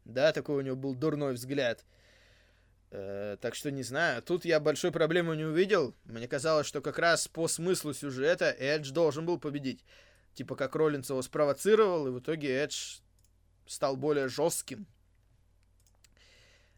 [0.04, 1.86] Да, такой у него был дурной взгляд.
[2.98, 4.22] Э, так что не знаю.
[4.22, 5.94] Тут я большой проблемы не увидел.
[6.06, 9.84] Мне казалось, что как раз по смыслу сюжета Эдж должен был победить.
[10.34, 13.00] Типа как Роллинс его спровоцировал, и в итоге Эдж
[13.68, 14.88] стал более жестким.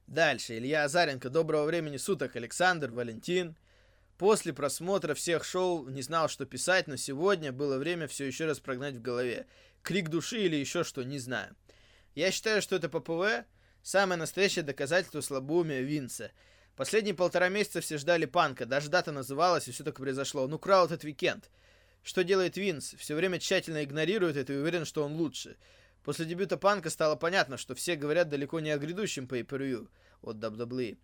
[0.08, 0.58] Дальше.
[0.58, 1.30] Илья Азаренко.
[1.30, 2.36] Доброго времени суток.
[2.36, 3.56] Александр, Валентин.
[4.18, 8.60] После просмотра всех шоу не знал, что писать, но сегодня было время все еще раз
[8.60, 9.46] прогнать в голове.
[9.84, 11.56] Крик души или еще что, не знаю.
[12.16, 13.46] Я считаю, что это PPV
[13.88, 16.32] самое настоящее доказательство слабоумия Винса.
[16.76, 20.46] Последние полтора месяца все ждали Панка, даже дата называлась, и все так произошло.
[20.48, 21.50] Ну, крал этот уикенд.
[22.04, 22.96] Что делает Винс?
[22.98, 25.56] Все время тщательно игнорирует это и уверен, что он лучше.
[26.04, 29.88] После дебюта Панка стало понятно, что все говорят далеко не о грядущем pay-per-view
[30.22, 30.98] от WWE.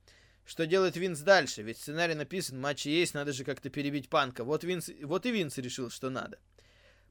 [0.45, 1.61] Что делает Винс дальше?
[1.61, 4.43] Ведь сценарий написан, матчи есть, надо же как-то перебить Панка.
[4.43, 6.37] Вот, Винс, вот и Винс решил, что надо.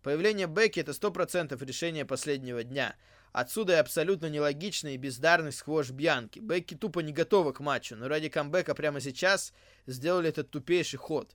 [0.03, 2.95] Появление Бекки это 100% решение последнего дня.
[3.33, 6.39] Отсюда и абсолютно нелогичный и бездарный сквош Бьянки.
[6.39, 9.55] Бекки тупо не готова к матчу, но ради камбэка прямо сейчас
[9.87, 11.35] сделали этот тупейший ход.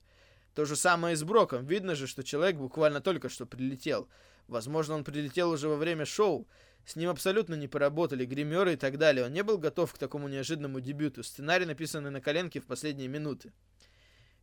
[0.54, 1.66] То же самое и с Броком.
[1.66, 4.08] Видно же, что человек буквально только что прилетел.
[4.46, 6.46] Возможно, он прилетел уже во время шоу.
[6.86, 9.26] С ним абсолютно не поработали гримеры и так далее.
[9.26, 11.24] Он не был готов к такому неожиданному дебюту.
[11.24, 13.52] Сценарий написанный на коленке в последние минуты.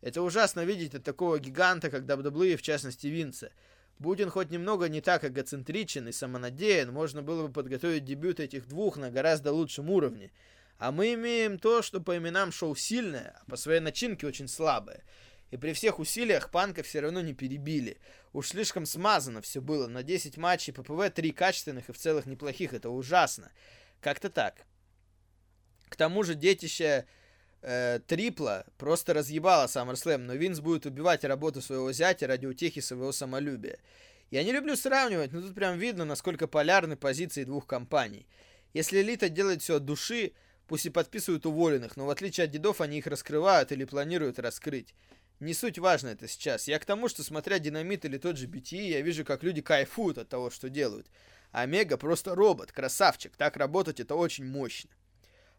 [0.02, 3.52] Это ужасно видеть от такого гиганта, как WWE, в частности Винца.
[3.98, 8.68] Будь он хоть немного не так эгоцентричен и самонадеян, можно было бы подготовить дебют этих
[8.68, 10.32] двух на гораздо лучшем уровне.
[10.78, 15.04] А мы имеем то, что по именам шоу сильное, а по своей начинке очень слабое.
[15.52, 17.98] И при всех усилиях Панка все равно не перебили.
[18.34, 19.88] Уж слишком смазано все было.
[19.88, 22.74] На 10 матчей ППВ 3 качественных и в целых неплохих.
[22.74, 23.52] Это ужасно.
[24.02, 24.66] Как-то так.
[25.88, 27.06] К тому же детище
[27.66, 33.12] э, Трипла просто разъебало SummerSlam, но Винс будет убивать работу своего зятя ради утехи своего
[33.12, 33.80] самолюбия.
[34.32, 38.28] Я не люблю сравнивать, но тут прям видно, насколько полярны позиции двух компаний.
[38.74, 40.34] Если Элита делает все от души,
[40.68, 44.94] пусть и подписывают уволенных, но в отличие от дедов они их раскрывают или планируют раскрыть.
[45.40, 46.68] Не суть важно это сейчас.
[46.68, 50.18] Я к тому, что смотря Динамит или тот же BTE, я вижу, как люди кайфуют
[50.18, 51.08] от того, что делают.
[51.52, 53.36] Омега просто робот, красавчик.
[53.36, 54.92] Так работать это очень мощно.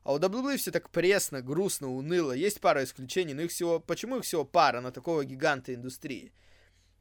[0.07, 2.31] А у WWE все так пресно, грустно, уныло.
[2.31, 3.81] Есть пара исключений, но их всего...
[3.81, 6.33] Почему их всего пара на такого гиганта индустрии?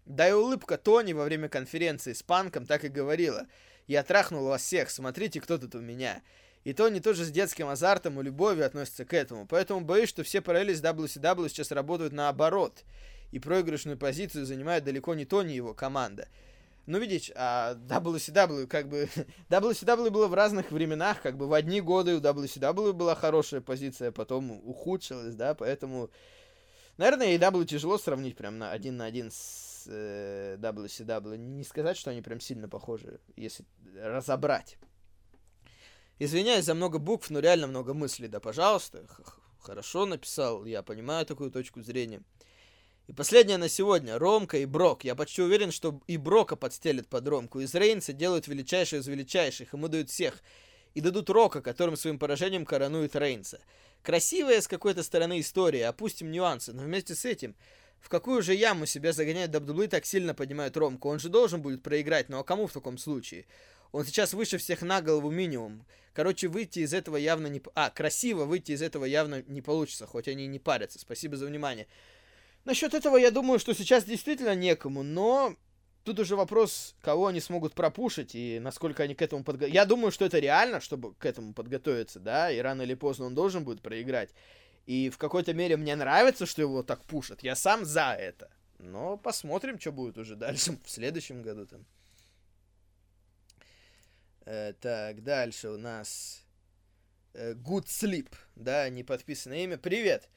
[0.07, 3.45] Да и улыбка Тони во время конференции с Панком так и говорила.
[3.85, 6.23] «Я трахнул вас всех, смотрите, кто тут у меня».
[6.63, 9.45] И Тони тоже с детским азартом и любовью относится к этому.
[9.45, 12.85] Поэтому боюсь, что все параллели с WCW сейчас работают наоборот.
[13.31, 16.27] И проигрышную позицию занимает далеко не Тони и его команда.
[16.85, 19.09] Ну, видите, а WCW, как бы...
[19.49, 24.11] WCW было в разных временах, как бы в одни годы у WCW была хорошая позиция,
[24.11, 26.09] потом ухудшилась, да, поэтому...
[26.97, 31.35] Наверное, AEW тяжело сравнить прям на один на один с э, WCW.
[31.37, 33.65] Не сказать, что они прям сильно похожи, если
[34.01, 34.77] разобрать.
[36.19, 39.05] Извиняюсь за много букв, но реально много мыслей, да, пожалуйста.
[39.59, 42.21] Хорошо написал, я понимаю такую точку зрения.
[43.07, 44.17] И последнее на сегодня.
[44.17, 45.03] Ромка и Брок.
[45.03, 47.59] Я почти уверен, что и Брока подстелят под Ромку.
[47.59, 49.73] Из Рейнса делают величайшие из величайших.
[49.73, 50.41] Ему дают всех.
[50.95, 53.59] И дадут Рока, которым своим поражением коронует Рейнса.
[54.01, 55.87] Красивая с какой-то стороны история.
[55.87, 56.73] Опустим нюансы.
[56.73, 57.55] Но вместе с этим...
[58.01, 61.09] В какую же яму себя загоняет WWE так сильно поднимает Ромку?
[61.09, 63.47] Он же должен будет проиграть, ну а кому в таком случае?
[63.91, 65.83] Он сейчас выше всех на голову минимум.
[66.13, 67.63] Короче, выйти из этого явно не...
[67.73, 70.99] А, красиво выйти из этого явно не получится, хоть они и не парятся.
[70.99, 71.87] Спасибо за внимание.
[72.65, 75.55] Насчет этого я думаю, что сейчас действительно некому, но
[76.03, 79.75] тут уже вопрос, кого они смогут пропушить и насколько они к этому подготовятся.
[79.75, 83.35] Я думаю, что это реально, чтобы к этому подготовиться, да, и рано или поздно он
[83.35, 84.31] должен будет проиграть.
[84.87, 87.43] И в какой-то мере мне нравится, что его так пушат.
[87.43, 88.49] Я сам за это.
[88.79, 91.85] Но посмотрим, что будет уже дальше в следующем году там.
[94.45, 96.43] Э, так, дальше у нас
[97.33, 99.77] э, Good Sleep, да, не подписанное имя.
[99.77, 100.29] Привет!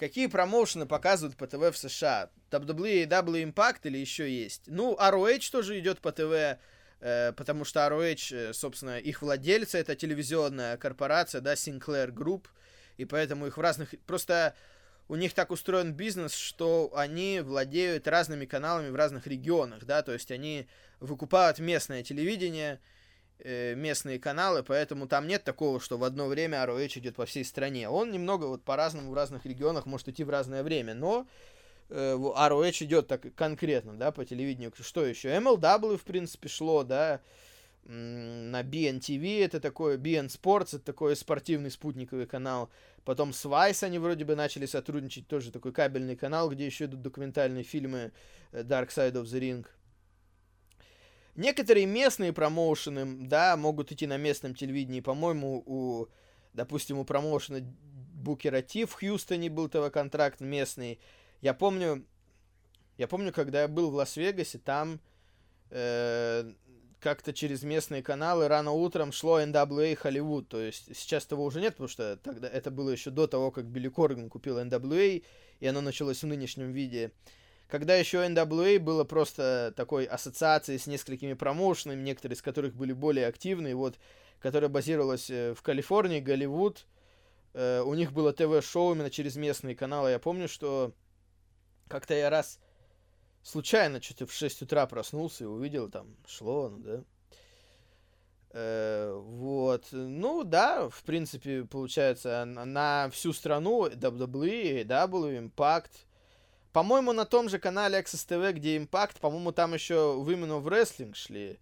[0.00, 2.30] Какие промоушены показывают по ТВ в США?
[2.50, 4.62] WWE, W Impact или еще есть?
[4.66, 6.58] Ну, ROH тоже идет по ТВ,
[7.00, 12.46] э, потому что ROH, э, собственно, их владельцы, это телевизионная корпорация, да, Sinclair Group,
[12.96, 13.94] и поэтому их в разных...
[14.06, 14.54] Просто
[15.08, 20.14] у них так устроен бизнес, что они владеют разными каналами в разных регионах, да, то
[20.14, 20.66] есть они
[21.00, 22.80] выкупают местное телевидение,
[23.44, 27.88] местные каналы, поэтому там нет такого, что в одно время ROH идет по всей стране.
[27.88, 31.26] Он немного вот по-разному в разных регионах может идти в разное время, но
[31.88, 34.72] э, ROH идет так конкретно, да, по телевидению.
[34.78, 35.28] Что еще?
[35.30, 37.20] MLW, в принципе, шло, да,
[37.84, 42.70] на BNTV, это такой, BN Sports, это такой спортивный спутниковый канал.
[43.04, 47.02] Потом с Vice они вроде бы начали сотрудничать, тоже такой кабельный канал, где еще идут
[47.02, 48.12] документальные фильмы
[48.52, 49.66] э, Dark Side of the Ring.
[51.36, 55.00] Некоторые местные промоушены, да, могут идти на местном телевидении.
[55.00, 56.08] По-моему, у,
[56.52, 61.00] допустим, у промоушена Букера Ти в Хьюстоне был ТВ-контракт местный.
[61.40, 62.04] Я помню,
[62.98, 65.00] я помню, когда я был в Лас-Вегасе, там
[65.70, 66.52] э,
[67.00, 70.44] как-то через местные каналы рано утром шло NWA Hollywood.
[70.44, 73.64] То есть сейчас того уже нет, потому что тогда это было еще до того, как
[73.64, 75.24] Билли Корган купил NWA,
[75.60, 77.12] и оно началось в нынешнем виде
[77.70, 83.26] когда еще NWA было просто такой ассоциацией с несколькими промоушенами, некоторые из которых были более
[83.26, 83.96] активны, вот,
[84.40, 86.86] которая базировалась э, в Калифорнии, Голливуд,
[87.54, 90.10] э, у них было ТВ-шоу именно через местные каналы.
[90.10, 90.92] Я помню, что
[91.88, 92.58] как-то я раз
[93.42, 97.04] случайно что-то в 6 утра проснулся и увидел, там, шло, ну, да.
[98.52, 99.86] Э, вот.
[99.92, 105.90] Ну, да, в принципе, получается, на, на всю страну WWE, AW, Impact–
[106.72, 111.14] по-моему, на том же канале Access TV, где Impact, по-моему, там еще Women of Wrestling
[111.14, 111.58] шли.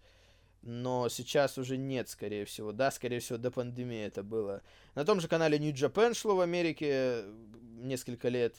[0.61, 2.71] Но сейчас уже нет, скорее всего.
[2.71, 4.61] Да, скорее всего, до пандемии это было.
[4.93, 7.23] На том же канале New Japan шло в Америке
[7.77, 8.55] несколько лет.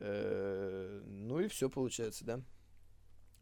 [0.00, 2.40] Э, ну и все получается, да.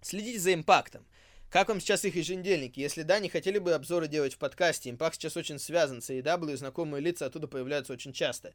[0.03, 1.07] Следите за импактом.
[1.49, 2.81] Как вам сейчас их еженедельники?
[2.81, 4.91] Если да, не хотели бы обзоры делать в подкасте.
[4.91, 8.53] Импакт сейчас очень связан с AEW, знакомые лица оттуда появляются очень часто.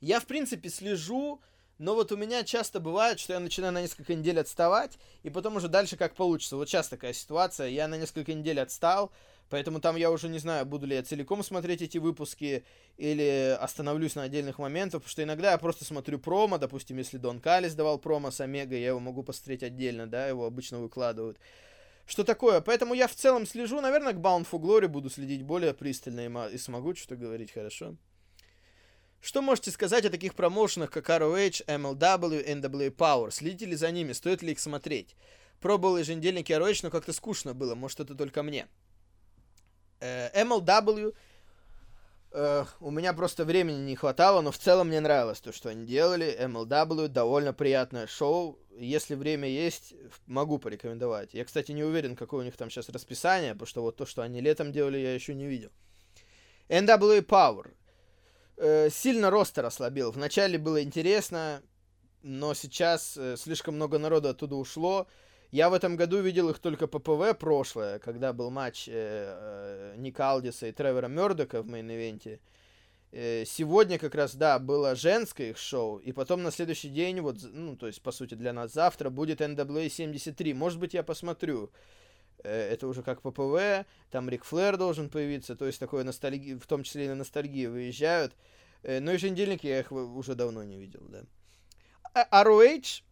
[0.00, 1.40] Я, в принципе, слежу
[1.82, 5.56] но вот у меня часто бывает, что я начинаю на несколько недель отставать, и потом
[5.56, 6.56] уже дальше как получится.
[6.56, 9.10] Вот сейчас такая ситуация, я на несколько недель отстал,
[9.50, 12.64] поэтому там я уже не знаю, буду ли я целиком смотреть эти выпуски,
[12.98, 17.40] или остановлюсь на отдельных моментах, потому что иногда я просто смотрю промо, допустим, если Дон
[17.40, 21.40] Калис давал промо с Омега, я его могу посмотреть отдельно, да, его обычно выкладывают.
[22.06, 22.60] Что такое?
[22.60, 26.54] Поэтому я в целом слежу, наверное, к Bound for Glory буду следить более пристально и,
[26.54, 27.96] и смогу что-то говорить хорошо.
[29.22, 33.30] Что можете сказать о таких промоушенах, как ROH, MLW, NWA Power?
[33.30, 34.12] Следите ли за ними?
[34.14, 35.14] Стоит ли их смотреть?
[35.60, 37.76] Пробовал еженедельники ROH, но как-то скучно было.
[37.76, 38.66] Может, это только мне.
[40.00, 41.14] Э, MLW...
[42.32, 45.86] Э, у меня просто времени не хватало, но в целом мне нравилось то, что они
[45.86, 46.36] делали.
[46.40, 48.58] MLW довольно приятное шоу.
[48.76, 49.94] Если время есть,
[50.26, 51.32] могу порекомендовать.
[51.32, 54.22] Я, кстати, не уверен, какое у них там сейчас расписание, потому что вот то, что
[54.22, 55.70] они летом делали, я еще не видел.
[56.68, 57.70] NWA Power
[58.62, 60.12] э, сильно ростер ослабил.
[60.12, 61.62] Вначале было интересно,
[62.22, 65.06] но сейчас э, слишком много народу оттуда ушло.
[65.50, 70.30] Я в этом году видел их только PPV прошлое, когда был матч э, э, Ника
[70.30, 72.38] Алдиса и Тревора Мердока в мейн-ивенте.
[73.10, 77.36] Э, сегодня как раз, да, было женское их шоу, и потом на следующий день, вот,
[77.42, 80.54] ну, то есть, по сути, для нас завтра будет NWA 73.
[80.54, 81.70] Может быть, я посмотрю.
[82.42, 86.66] Э, это уже как ППВ, там Рик Флэр должен появиться, то есть такое ностальги, в
[86.66, 88.34] том числе и на ностальгии выезжают.
[88.82, 91.22] Э, но еженедельники я их уже давно не видел, да.
[92.14, 93.02] А ROH,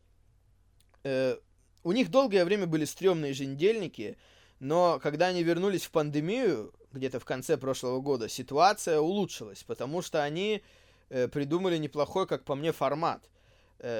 [1.05, 1.37] э,
[1.85, 4.19] у них долгое время были стрёмные еженедельники,
[4.59, 10.23] но когда они вернулись в пандемию, где-то в конце прошлого года, ситуация улучшилась, потому что
[10.23, 10.63] они
[11.09, 13.23] э, придумали неплохой, как по мне, формат–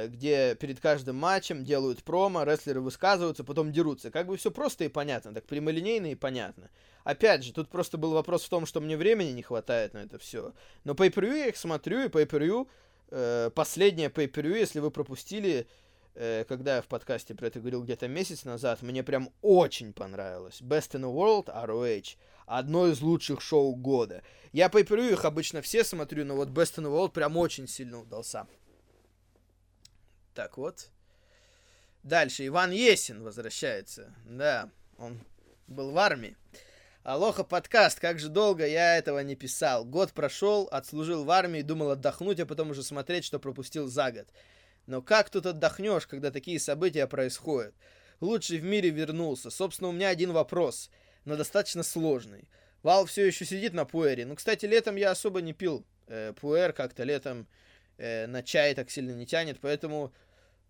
[0.09, 4.11] где перед каждым матчем делают промо, рестлеры высказываются, потом дерутся.
[4.11, 6.71] Как бы все просто и понятно, так прямолинейно и понятно.
[7.05, 10.19] Опять же, тут просто был вопрос в том, что мне времени не хватает на это
[10.19, 10.53] все.
[10.85, 12.67] Но pay per я их смотрю, и pay per
[13.11, 15.67] э, последнее per если вы пропустили,
[16.15, 20.61] э, когда я в подкасте про это говорил где-то месяц назад, мне прям очень понравилось.
[20.61, 22.17] Best in the World, ROH,
[22.47, 24.23] одно из лучших шоу года.
[24.53, 28.01] Я по их обычно все смотрю, но вот Best in the World прям очень сильно
[28.01, 28.47] удался.
[30.35, 30.91] Так вот.
[32.03, 32.47] Дальше.
[32.47, 34.15] Иван Есин возвращается.
[34.25, 35.21] Да, он
[35.67, 36.37] был в армии.
[37.03, 39.87] Алоха подкаст, как же долго я этого не писал.
[39.87, 44.29] Год прошел, отслужил в армии, думал отдохнуть, а потом уже смотреть, что пропустил за год.
[44.87, 47.75] Но как тут отдохнешь, когда такие события происходят?
[48.21, 49.49] Лучший в мире вернулся.
[49.49, 50.91] Собственно, у меня один вопрос,
[51.25, 52.49] но достаточно сложный.
[52.83, 54.27] Вал все еще сидит на пуэре.
[54.27, 57.47] Ну, кстати, летом я особо не пил э, пуэр, как-то летом
[58.01, 60.13] э, на чай так сильно не тянет, поэтому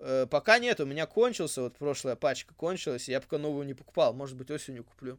[0.00, 4.12] э, пока нет, у меня кончился, вот прошлая пачка кончилась, я пока новую не покупал,
[4.12, 5.18] может быть осенью куплю.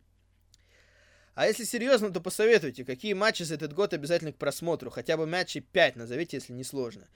[1.34, 4.90] А если серьезно, то посоветуйте, какие матчи за этот год обязательно к просмотру.
[4.90, 7.08] Хотя бы матчей 5 назовите, если не сложно.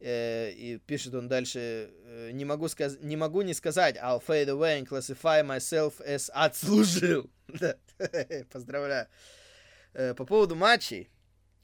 [0.00, 4.46] Э, и пишет он дальше, э, не могу, сказ не могу не сказать, I'll fade
[4.46, 7.30] away and classify myself as отслужил.
[8.50, 9.08] Поздравляю.
[9.92, 11.10] Э, по поводу матчей,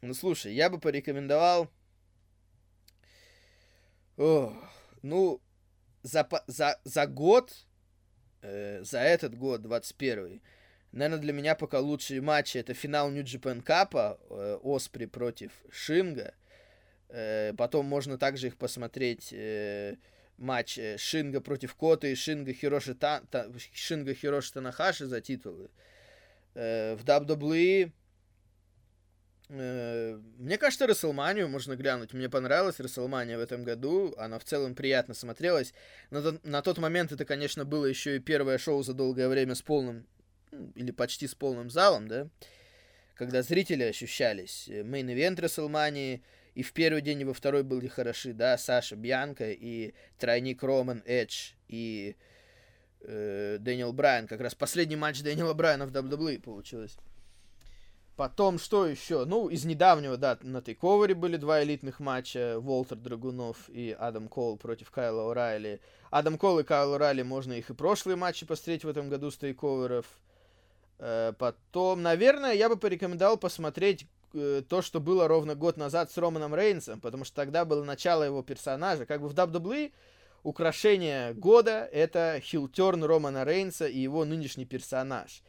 [0.02, 1.70] ну слушай, я бы порекомендовал,
[4.16, 5.40] Ну,
[6.02, 7.52] за, за, за год,
[8.42, 10.40] э, за этот год, 21
[10.92, 16.32] Наверное, для меня пока лучшие матчи это финал Japan Cup, э, Оспри против Шинга.
[17.08, 19.96] Э, потом можно также их посмотреть э,
[20.38, 25.68] матч э, Шинга против Кота и Шинга Хироши, Та, Та, Шинга Хироши Танахаши за титулы.
[26.54, 27.92] Э, в WWE
[29.48, 32.12] мне кажется, Расселманию можно глянуть.
[32.12, 34.14] Мне понравилась Расселмания в этом году.
[34.18, 35.72] Она в целом приятно смотрелась.
[36.10, 39.62] На, на тот момент это, конечно, было еще и первое шоу за долгое время с
[39.62, 40.06] полным
[40.74, 42.28] или почти с полным залом, да,
[43.14, 44.68] когда зрители ощущались.
[44.68, 46.22] Мейн-ивент Расселмании,
[46.54, 51.02] и в первый день, и во второй были хороши, да, Саша Бьянка и тройник Роман
[51.04, 52.16] Эдж и
[53.02, 54.26] э, Дэниел Брайан.
[54.26, 56.96] Как раз последний матч Дэниела Брайана в WWE получилось.
[58.16, 59.26] Потом, что еще?
[59.26, 62.56] Ну, из недавнего, да, на тейковере были два элитных матча.
[62.58, 65.80] Волтер Драгунов и Адам Кол против Кайла О'Райли.
[66.10, 69.36] Адам Кол и Кайл О'Райли, можно их и прошлые матчи посмотреть в этом году с
[69.36, 70.06] тейковеров.
[70.98, 76.16] Э, потом, наверное, я бы порекомендовал посмотреть э, то, что было ровно год назад с
[76.16, 79.04] Романом Рейнсом, потому что тогда было начало его персонажа.
[79.04, 79.92] Как бы в WWE
[80.42, 85.42] украшение года— это хилтерн Романа Рейнса и его нынешний персонаж.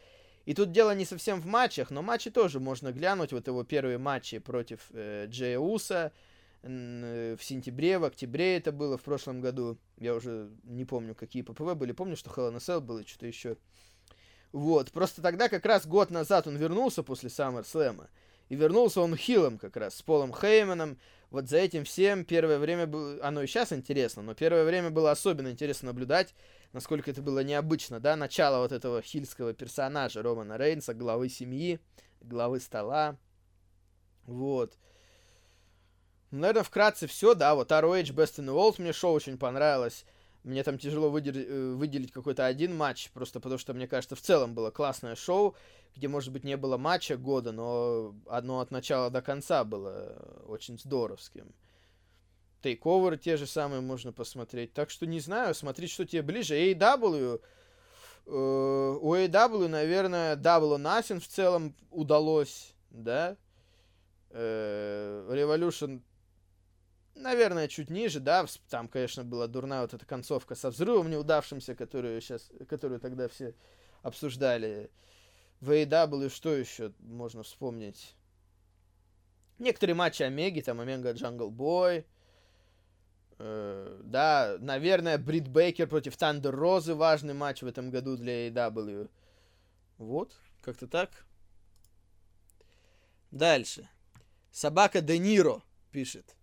[0.47, 3.33] И тут дело не совсем в матчах, но матчи тоже можно глянуть.
[3.33, 6.13] Вот его первые матчи против э, Джея Уса
[6.63, 9.77] э, в сентябре, в октябре это было в прошлом году.
[9.97, 11.91] Я уже не помню, какие ППВ были.
[11.91, 13.57] Помню, что Hell in a было, что-то еще.
[14.53, 18.07] Вот, просто тогда как раз год назад он вернулся после SummerSlam.
[18.47, 20.97] И вернулся он хилом как раз, с Полом Хейманом.
[21.29, 23.21] Вот за этим всем первое время было...
[23.21, 26.33] Оно и сейчас интересно, но первое время было особенно интересно наблюдать,
[26.73, 31.79] насколько это было необычно, да, начало вот этого хильского персонажа Романа Рейнса, главы семьи,
[32.21, 33.17] главы стола.
[34.25, 34.77] Вот.
[36.31, 40.05] Наверное, вкратце все, да, вот ROH Best in the World мне шоу очень понравилось.
[40.43, 44.21] Мне там тяжело выделить, э, выделить какой-то один матч, просто потому что, мне кажется, в
[44.21, 45.55] целом было классное шоу,
[45.95, 50.77] где, может быть, не было матча года, но одно от начала до конца было очень
[50.77, 51.53] здоровским.
[52.61, 54.73] Тейковеры те же самые можно посмотреть.
[54.73, 56.55] Так что не знаю, смотреть, что тебе ближе.
[56.55, 57.41] AEW,
[58.25, 63.37] э, у AEW, наверное, Double Nothing в целом удалось, да?
[64.31, 66.01] Э, Revolution
[67.17, 72.21] наверное, чуть ниже, да, там, конечно, была дурная вот эта концовка со взрывом неудавшимся, которую
[72.21, 73.53] сейчас, которую тогда все
[74.01, 74.89] обсуждали.
[75.59, 78.15] В AEW что еще можно вспомнить?
[79.57, 82.05] Некоторые матчи Омеги, там Омега Джангл Бой,
[83.39, 89.09] да, наверное, Брит Бейкер против Тандер Розы, важный матч в этом году для AEW.
[89.97, 91.09] Вот, как-то так.
[93.31, 93.89] Дальше.
[94.51, 95.61] Собака Де Ниро
[95.91, 96.35] пишет.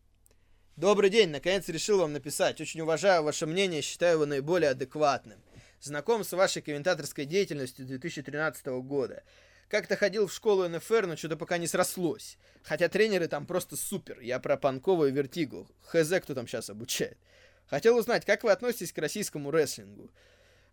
[0.76, 2.60] Добрый день, наконец решил вам написать.
[2.60, 5.40] Очень уважаю ваше мнение, считаю его наиболее адекватным.
[5.80, 9.22] Знаком с вашей комментаторской деятельностью 2013 года.
[9.68, 12.38] Как-то ходил в школу НФР, но что-то пока не срослось.
[12.62, 14.20] Хотя тренеры там просто супер.
[14.20, 15.68] Я про Панкова и Вертигу.
[15.82, 17.18] Хз, кто там сейчас обучает.
[17.66, 20.10] Хотел узнать, как вы относитесь к российскому рестлингу?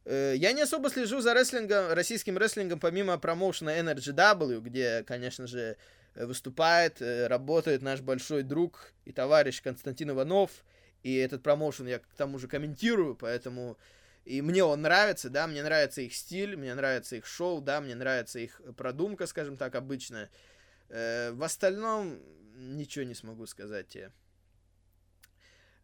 [0.06, 5.78] Э, я не особо слежу за рестлингом, российским рестлингом, помимо промоушена NRGW, где, конечно же,
[6.16, 10.52] выступает, э, работает наш большой друг и товарищ Константин Иванов.
[11.04, 13.78] И этот промоушен я к тому же комментирую, поэтому
[14.26, 17.96] и мне он нравится, да, мне нравится их стиль, мне нравится их шоу, да, мне
[17.96, 20.30] нравится их продумка, скажем так, обычная.
[20.90, 22.20] Э, в остальном
[22.56, 24.12] ничего не смогу сказать тебе.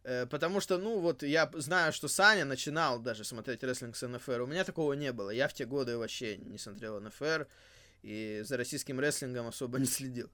[0.04, 4.42] Э, потому что, ну, вот я знаю, что Саня начинал даже смотреть рестлинг с НФР.
[4.42, 5.30] У меня такого не было.
[5.30, 7.48] Я в те годы вообще не смотрел НФР
[8.02, 10.30] и за российским рестлингом особо не следил.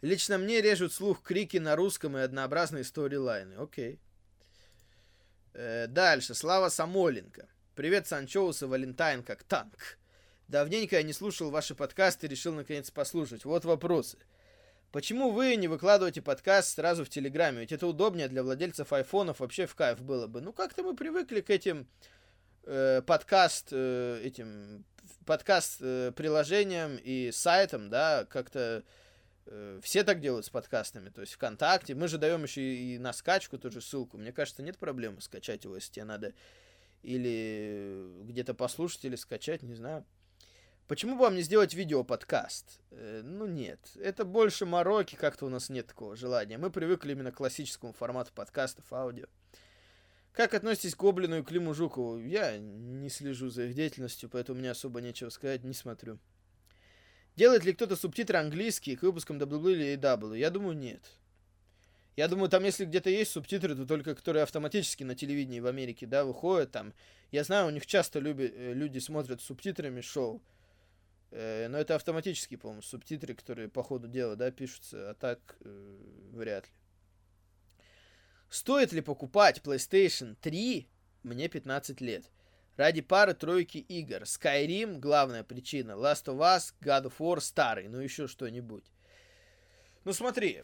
[0.00, 3.54] Лично мне режут слух крики на русском и однообразные сторилайны.
[3.54, 4.00] Окей.
[5.60, 6.34] Э, дальше.
[6.34, 7.48] Слава Самоленко.
[7.74, 9.98] Привет, Санчоус и Валентайн как танк.
[10.46, 13.44] Давненько я не слушал ваши подкасты и решил наконец послушать.
[13.44, 14.18] Вот вопросы.
[14.92, 17.62] Почему вы не выкладываете подкаст сразу в Телеграме?
[17.62, 20.40] Ведь это удобнее для владельцев айфонов, вообще в кайф было бы.
[20.40, 21.88] Ну, как-то мы привыкли к этим
[22.62, 24.84] э, подкаст, э, этим
[25.26, 28.84] подкаст э, приложениям и сайтам, да, как-то
[29.82, 31.94] все так делают с подкастами, то есть ВКонтакте.
[31.94, 34.18] Мы же даем еще и, на скачку тоже ссылку.
[34.18, 36.34] Мне кажется, нет проблемы скачать его, если тебе надо
[37.02, 40.04] или где-то послушать, или скачать, не знаю.
[40.88, 42.80] Почему бы вам не сделать видео-подкаст?
[42.92, 46.56] Э, ну нет, это больше мороки, как-то у нас нет такого желания.
[46.56, 49.26] Мы привыкли именно к классическому формату подкастов, аудио.
[50.32, 52.18] Как относитесь к Гоблину и Климу Жукову?
[52.18, 56.18] Я не слежу за их деятельностью, поэтому мне особо нечего сказать, не смотрю.
[57.38, 60.36] Делает ли кто-то субтитры английские к выпускам AW?
[60.36, 61.00] Я думаю, нет.
[62.16, 66.04] Я думаю, там, если где-то есть субтитры, то только которые автоматически на телевидении в Америке,
[66.04, 66.92] да, выходят там.
[67.30, 70.42] Я знаю, у них часто люби, э, люди смотрят субтитрами шоу.
[71.30, 75.96] Э, но это автоматические, по-моему, субтитры, которые по ходу дела, да, пишутся, а так э,
[76.32, 76.72] вряд ли.
[78.50, 80.88] Стоит ли покупать PlayStation 3?
[81.22, 82.24] Мне 15 лет.
[82.78, 84.22] Ради пары-тройки игр.
[84.22, 85.92] Skyrim– главная причина.
[85.92, 87.88] Last of Us, God of War– старый.
[87.88, 88.84] Ну, еще что-нибудь.
[90.04, 90.62] Ну, смотри.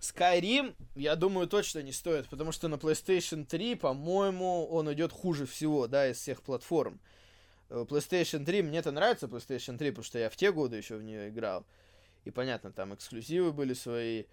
[0.00, 5.44] Skyrim, я думаю, точно не стоит, потому что на PlayStation 3, по-моему, он идет хуже
[5.44, 6.98] всего, да, из всех платформ.
[7.68, 10.96] Э, PlayStation 3, мне это нравится PlayStation 3, потому что я в те годы еще
[10.96, 11.66] в нее играл.
[12.24, 14.24] И понятно, там эксклюзивы были свои.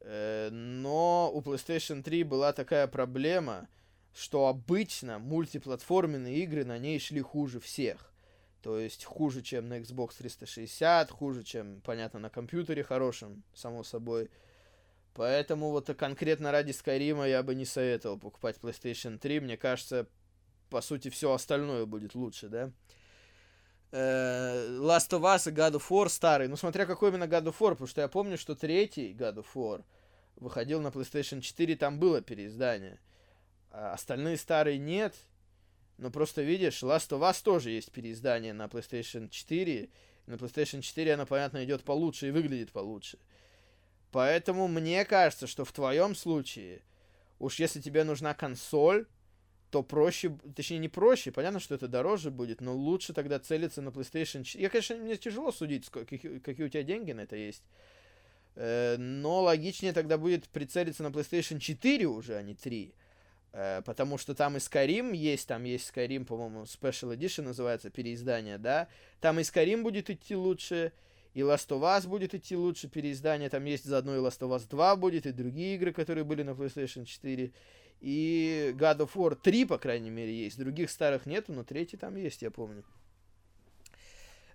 [0.00, 3.68] Э, но у PlayStation 3 была такая проблема,
[4.14, 8.12] что обычно мультиплатформенные игры на ней шли хуже всех.
[8.62, 14.30] То есть хуже, чем на Xbox 360, хуже, чем, понятно, на компьютере хорошем, само собой.
[15.14, 19.40] Поэтому вот конкретно ради Skyrim я бы не советовал покупать PlayStation 3.
[19.40, 20.06] Мне кажется,
[20.70, 22.70] по сути, все остальное будет лучше, да?
[23.90, 26.48] Э, Last of Us и God of War старый.
[26.48, 29.46] Ну, смотря какой именно God of War, потому что я помню, что третий God of
[29.54, 29.84] War
[30.36, 32.98] выходил на PlayStation 4, там было переиздание.
[33.72, 35.14] А остальные старые нет.
[35.96, 39.88] Но просто видишь, Last of Us тоже есть переиздание на PlayStation 4.
[40.26, 43.18] На PlayStation 4 оно, понятно, идет получше и выглядит получше.
[44.10, 46.82] Поэтому мне кажется, что в твоем случае,
[47.38, 49.06] уж если тебе нужна консоль,
[49.70, 53.88] то проще, точнее не проще, понятно, что это дороже будет, но лучше тогда целиться на
[53.88, 54.62] PlayStation 4.
[54.62, 57.62] Я, конечно, мне тяжело судить, какие, какие у тебя деньги на это есть,
[58.54, 62.92] э, но логичнее тогда будет прицелиться на PlayStation 4 уже, а не 3.
[63.52, 68.58] Э, потому что там и Skyrim есть, там есть Skyrim, по-моему, Special Edition называется, переиздание,
[68.58, 68.88] да.
[69.20, 70.92] Там и Skyrim будет идти лучше,
[71.34, 73.48] и Last of Us будет идти лучше, переиздание.
[73.48, 76.50] Там есть заодно и Last of Us 2 будет, и другие игры, которые были на
[76.50, 77.52] PlayStation 4.
[78.00, 80.58] И God of War 3, по крайней мере, есть.
[80.58, 82.84] Других старых нету, но третий там есть, я помню.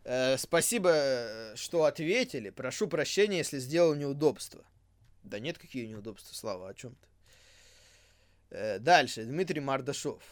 [0.03, 2.49] Э, спасибо, что ответили.
[2.49, 4.63] Прошу прощения, если сделал неудобства.
[5.23, 7.07] Да нет, какие неудобства, Слава, о чем ты?
[8.49, 10.23] Э, дальше, Дмитрий Мардашов.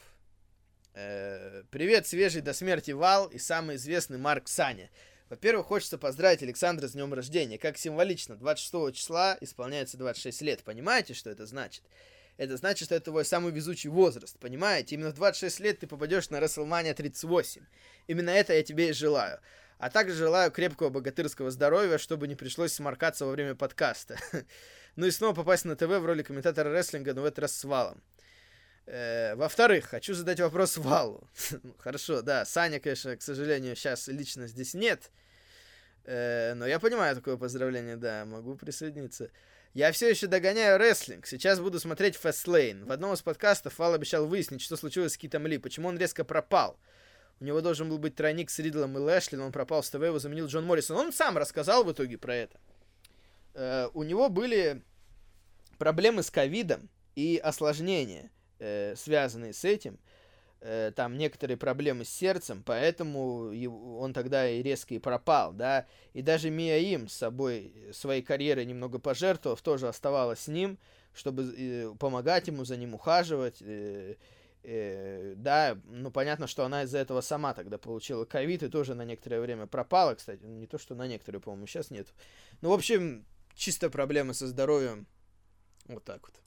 [0.94, 4.90] Э, привет, свежий до смерти Вал и самый известный Марк Саня.
[5.30, 7.58] Во-первых, хочется поздравить Александра с днем рождения.
[7.58, 10.64] Как символично, 26 числа исполняется 26 лет.
[10.64, 11.84] Понимаете, что это значит?
[12.38, 14.96] это значит, что это твой самый везучий возраст, понимаете?
[14.96, 17.62] Именно в 26 лет ты попадешь на WrestleMania 38.
[18.08, 19.40] Именно это я тебе и желаю.
[19.78, 24.18] А также желаю крепкого богатырского здоровья, чтобы не пришлось сморкаться во время подкаста.
[24.96, 27.64] ну и снова попасть на ТВ в роли комментатора рестлинга, но в этот раз с
[27.64, 28.02] Валом.
[28.88, 31.28] Э, во-вторых, хочу задать вопрос Валу.
[31.64, 35.12] Ну, хорошо, да, Саня, конечно, к сожалению, сейчас лично здесь нет.
[36.06, 39.32] Э, но я понимаю такое поздравление, да, могу присоединиться.
[39.74, 41.26] Я все еще догоняю рестлинг.
[41.26, 42.86] Сейчас буду смотреть Fastlane.
[42.86, 46.24] В одном из подкастов Вал обещал выяснить, что случилось с Китом Ли, почему он резко
[46.24, 46.80] пропал.
[47.42, 49.96] У него должен был быть тройник с Ридлом и Лэшли, но он пропал с ТВ,
[49.96, 50.96] его заменил Джон Моррисон.
[50.96, 52.58] Он сам рассказал в итоге про это.
[53.56, 54.84] Э, у него были
[55.78, 58.30] проблемы с ковидом и осложнения,
[58.60, 59.98] э, связанные с этим.
[60.62, 65.86] Э, там некоторые проблемы с сердцем, поэтому его, он тогда и резко и пропал, да,
[66.14, 70.80] и даже Мия Им с собой, своей карьерой немного пожертвовав, тоже оставалась с ним,
[71.14, 74.16] чтобы э, помогать ему, за ним ухаживать, э,
[74.64, 79.06] э, да, ну понятно, что она из-за этого сама тогда получила ковид и тоже на
[79.06, 82.08] некоторое время пропала, кстати, не то, что на некоторые, по-моему, сейчас нет.
[82.62, 83.26] Ну, в общем,
[83.56, 85.08] чисто проблемы со здоровьем,
[85.86, 86.42] вот так вот.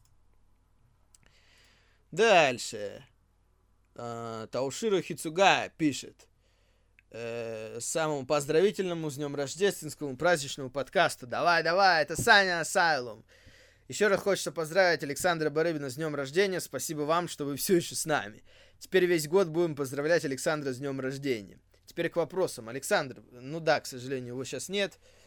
[2.10, 3.04] Дальше.
[3.94, 6.26] А, Тауширо Хицуга пишет.
[7.10, 11.26] Э, самому поздравительному с днем рождественскому праздничному подкасту.
[11.26, 13.24] Давай, давай, это Саня Асайлум.
[13.88, 16.60] Еще раз хочется поздравить Александра Барыбина с днем рождения.
[16.60, 18.44] Спасибо вам, что вы все еще с нами.
[18.78, 21.58] Теперь весь год будем поздравлять Александра с днем рождения.
[21.86, 22.68] Теперь к вопросам.
[22.68, 24.98] Александр, ну да, к сожалению, его сейчас нет.
[24.98, 25.17] Э,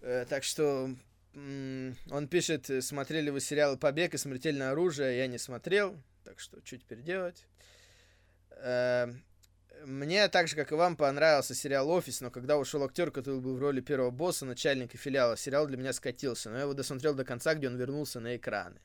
[0.00, 0.90] так что
[1.34, 5.18] он пишет, смотрели вы сериалы «Побег» и «Смертельное оружие».
[5.18, 7.44] Я не смотрел, так что что теперь делать?
[8.56, 9.12] Э,
[9.84, 13.56] мне так же, как и вам, понравился сериал «Офис», но когда ушел актер, который был
[13.56, 17.24] в роли первого босса, начальника филиала, сериал для меня скатился, но я его досмотрел до
[17.24, 18.80] конца, где он вернулся на экраны.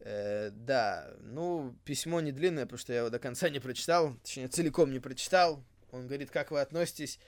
[0.00, 4.48] Э, да, ну, письмо не длинное, потому что я его до конца не прочитал, точнее,
[4.48, 5.64] целиком не прочитал.
[5.90, 7.18] Он говорит, как вы относитесь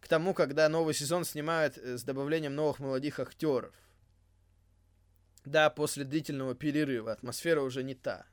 [0.00, 3.74] к тому, когда новый сезон снимают э, с добавлением новых молодых актеров.
[5.44, 8.26] Да, после длительного перерыва атмосфера уже не та.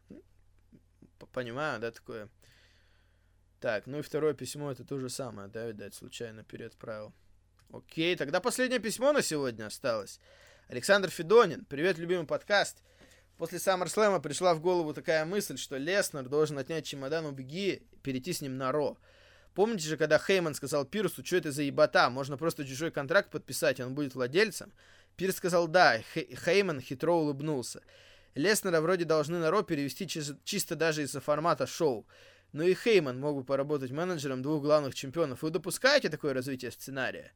[1.32, 2.30] Понимаю, да, такое
[3.59, 7.11] так, ну и второе письмо это то же самое, да, видать, случайно переотправил.
[7.74, 10.20] Окей, тогда последнее письмо на сегодня осталось.
[10.68, 12.84] Александр Федонин, привет, любимый подкаст.
[13.38, 17.97] После SummerSlam пришла в голову такая мысль, что Леснер должен отнять чемодан у Беги и
[18.03, 18.97] перейти с ним на Ро.
[19.58, 23.80] Помните же, когда Хейман сказал Пирсу, что это за ебота, можно просто чужой контракт подписать,
[23.80, 24.72] он будет владельцем?
[25.16, 27.82] Пирс сказал да, Хейман хитро улыбнулся.
[28.36, 30.08] Леснера вроде должны на Ро перевести
[30.43, 32.05] чисто даже из-за формата шоу.
[32.51, 35.41] Но и Хейман мог бы поработать менеджером двух главных чемпионов.
[35.41, 37.32] Вы допускаете такое развитие сценария?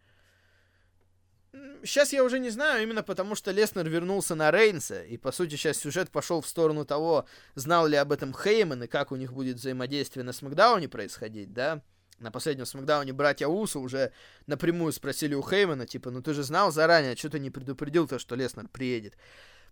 [1.83, 5.55] Сейчас я уже не знаю, именно потому что Леснер вернулся на Рейнса, и по сути
[5.55, 9.33] сейчас сюжет пошел в сторону того, знал ли об этом Хейман и как у них
[9.33, 11.81] будет взаимодействие на Смакдауне происходить, да?
[12.21, 14.11] На последнем Смакдауне братья Уса уже
[14.47, 18.19] напрямую спросили у Хеймана, типа, ну ты же знал заранее, что ты не предупредил то,
[18.19, 19.17] что Леснер приедет.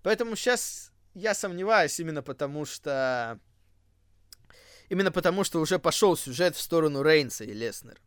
[0.02, 3.40] Поэтому сейчас я сомневаюсь именно потому, что
[4.90, 8.02] Именно потому, что уже пошел сюжет в сторону Рейнса и Леснер.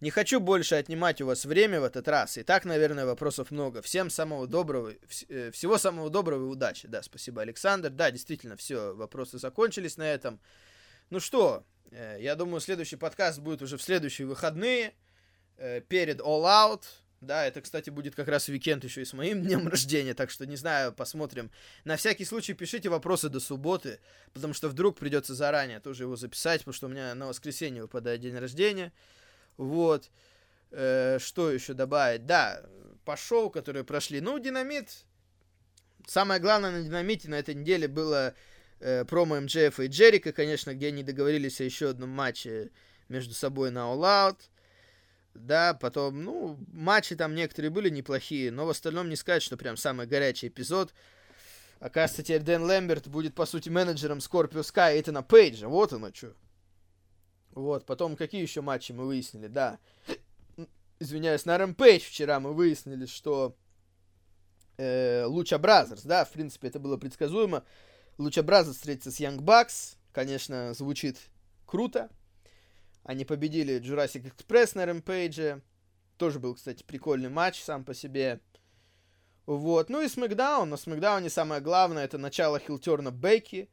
[0.00, 2.38] Не хочу больше отнимать у вас время в этот раз.
[2.38, 3.82] И так, наверное, вопросов много.
[3.82, 6.88] Всем самого доброго, вс- э, всего самого доброго и удачи.
[6.88, 7.90] Да, спасибо, Александр.
[7.90, 10.40] Да, действительно, все, вопросы закончились на этом.
[11.10, 14.94] Ну что, э, я думаю, следующий подкаст будет уже в следующие выходные,
[15.56, 16.84] э, перед All Out.
[17.20, 20.46] Да, это, кстати, будет как раз уикенд еще и с моим днем рождения, так что
[20.46, 21.50] не знаю, посмотрим.
[21.82, 23.98] На всякий случай пишите вопросы до субботы,
[24.32, 28.20] потому что вдруг придется заранее тоже его записать, потому что у меня на воскресенье выпадает
[28.20, 28.92] день рождения.
[29.56, 30.10] Вот.
[30.70, 32.24] Э, что еще добавить?
[32.24, 32.62] Да,
[33.04, 34.20] по шоу, которые прошли.
[34.20, 35.04] Ну, Динамит.
[36.06, 38.34] Самое главное на Динамите на этой неделе было
[38.80, 42.70] э, промо МДФ и Джерика, конечно, где они договорились о еще одном матче
[43.08, 44.38] между собой на All Out.
[45.34, 49.76] Да, потом, ну, матчи там некоторые были неплохие, но в остальном не сказать, что прям
[49.76, 50.92] самый горячий эпизод.
[51.78, 55.68] Оказывается, теперь Дэн Лэмберт будет, по сути, менеджером Скорпио Скай и Этана Пейджа.
[55.68, 56.34] Вот оно что.
[57.52, 59.78] Вот, потом какие еще матчи мы выяснили, да.
[60.98, 63.56] Извиняюсь, на Рэмпейдж вчера мы выяснили, что
[64.76, 67.64] э, Lucha Brothers, да, в принципе, это было предсказуемо.
[68.20, 69.96] Lucha Brothers встретится с Young Bucks.
[70.12, 71.16] Конечно, звучит
[71.64, 72.10] круто.
[73.02, 75.62] Они победили Jurassic Express на Рэмпейдже.
[76.18, 78.40] Тоже был, кстати, прикольный матч сам по себе.
[79.46, 79.88] Вот.
[79.88, 80.68] Ну и SmackDown.
[80.68, 83.70] На Смакдауне самое главное это начало heel turn а Бекки.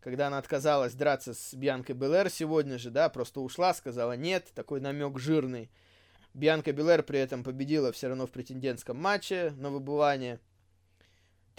[0.00, 4.50] Когда она отказалась драться с Бьянкой Белэр сегодня же, да, просто ушла, сказала нет.
[4.54, 5.70] Такой намек жирный.
[6.32, 10.40] Бьянка Белэр при этом победила все равно в претендентском матче на выбывание.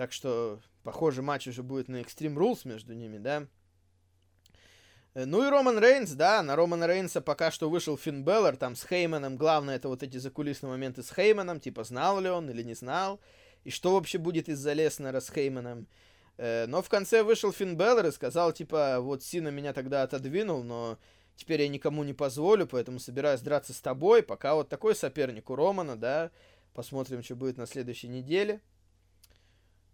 [0.02, 3.45] Так что, похоже, матч уже будет на Extreme Rules между ними, да.
[5.14, 8.76] Э, ну и Роман Рейнс, да, на Романа Рейнса пока что вышел Финн Беллар, там
[8.76, 12.64] с Хейманом, главное это вот эти закулисные моменты с Хейманом, типа знал ли он или
[12.64, 13.20] не знал,
[13.64, 15.86] и что вообще будет из-за Леснера с Хейманом.
[16.38, 20.64] Э, но в конце вышел Финн Беллар и сказал, типа, вот Сина меня тогда отодвинул,
[20.64, 20.97] но
[21.36, 25.56] теперь я никому не позволю, поэтому собираюсь драться с тобой, пока вот такой соперник у
[25.56, 26.32] Романа, да,
[26.74, 28.62] посмотрим, что будет на следующей неделе.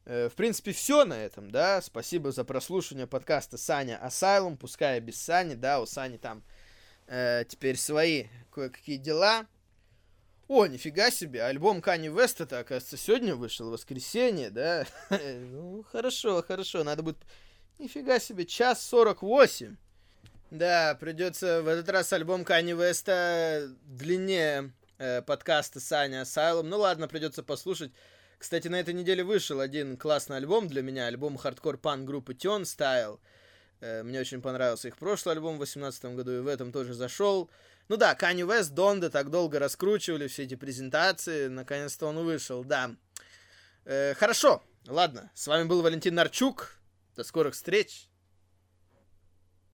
[0.09, 1.81] Э, в принципе, все на этом, да.
[1.81, 4.55] Спасибо за прослушивание подкаста Саня Асайлум.
[4.55, 6.43] Пускай без Сани, да, у Сани там
[7.07, 9.45] э, теперь свои кое-какие дела.
[10.47, 14.85] О, нифига себе, альбом Кани Вест это, оказывается, сегодня вышел, воскресенье, да?
[15.09, 17.17] ну, хорошо, хорошо, надо будет...
[17.77, 19.75] Нифига себе, час сорок восемь.
[20.51, 26.69] Да, придется в этот раз альбом Кани Веста длиннее э, подкаста Саня Asylum.
[26.69, 27.91] Ну ладно, придется послушать.
[28.37, 33.19] Кстати, на этой неделе вышел один классный альбом для меня, альбом хардкор-панк группы Turnstile.
[33.79, 37.49] Э, мне очень понравился их прошлый альбом в 2018 году, и в этом тоже зашел.
[37.87, 42.95] Ну да, Kanye West, Donda так долго раскручивали все эти презентации, наконец-то он вышел, да.
[43.85, 46.77] Э, хорошо, ладно, с вами был Валентин Нарчук.
[47.15, 48.07] До скорых встреч!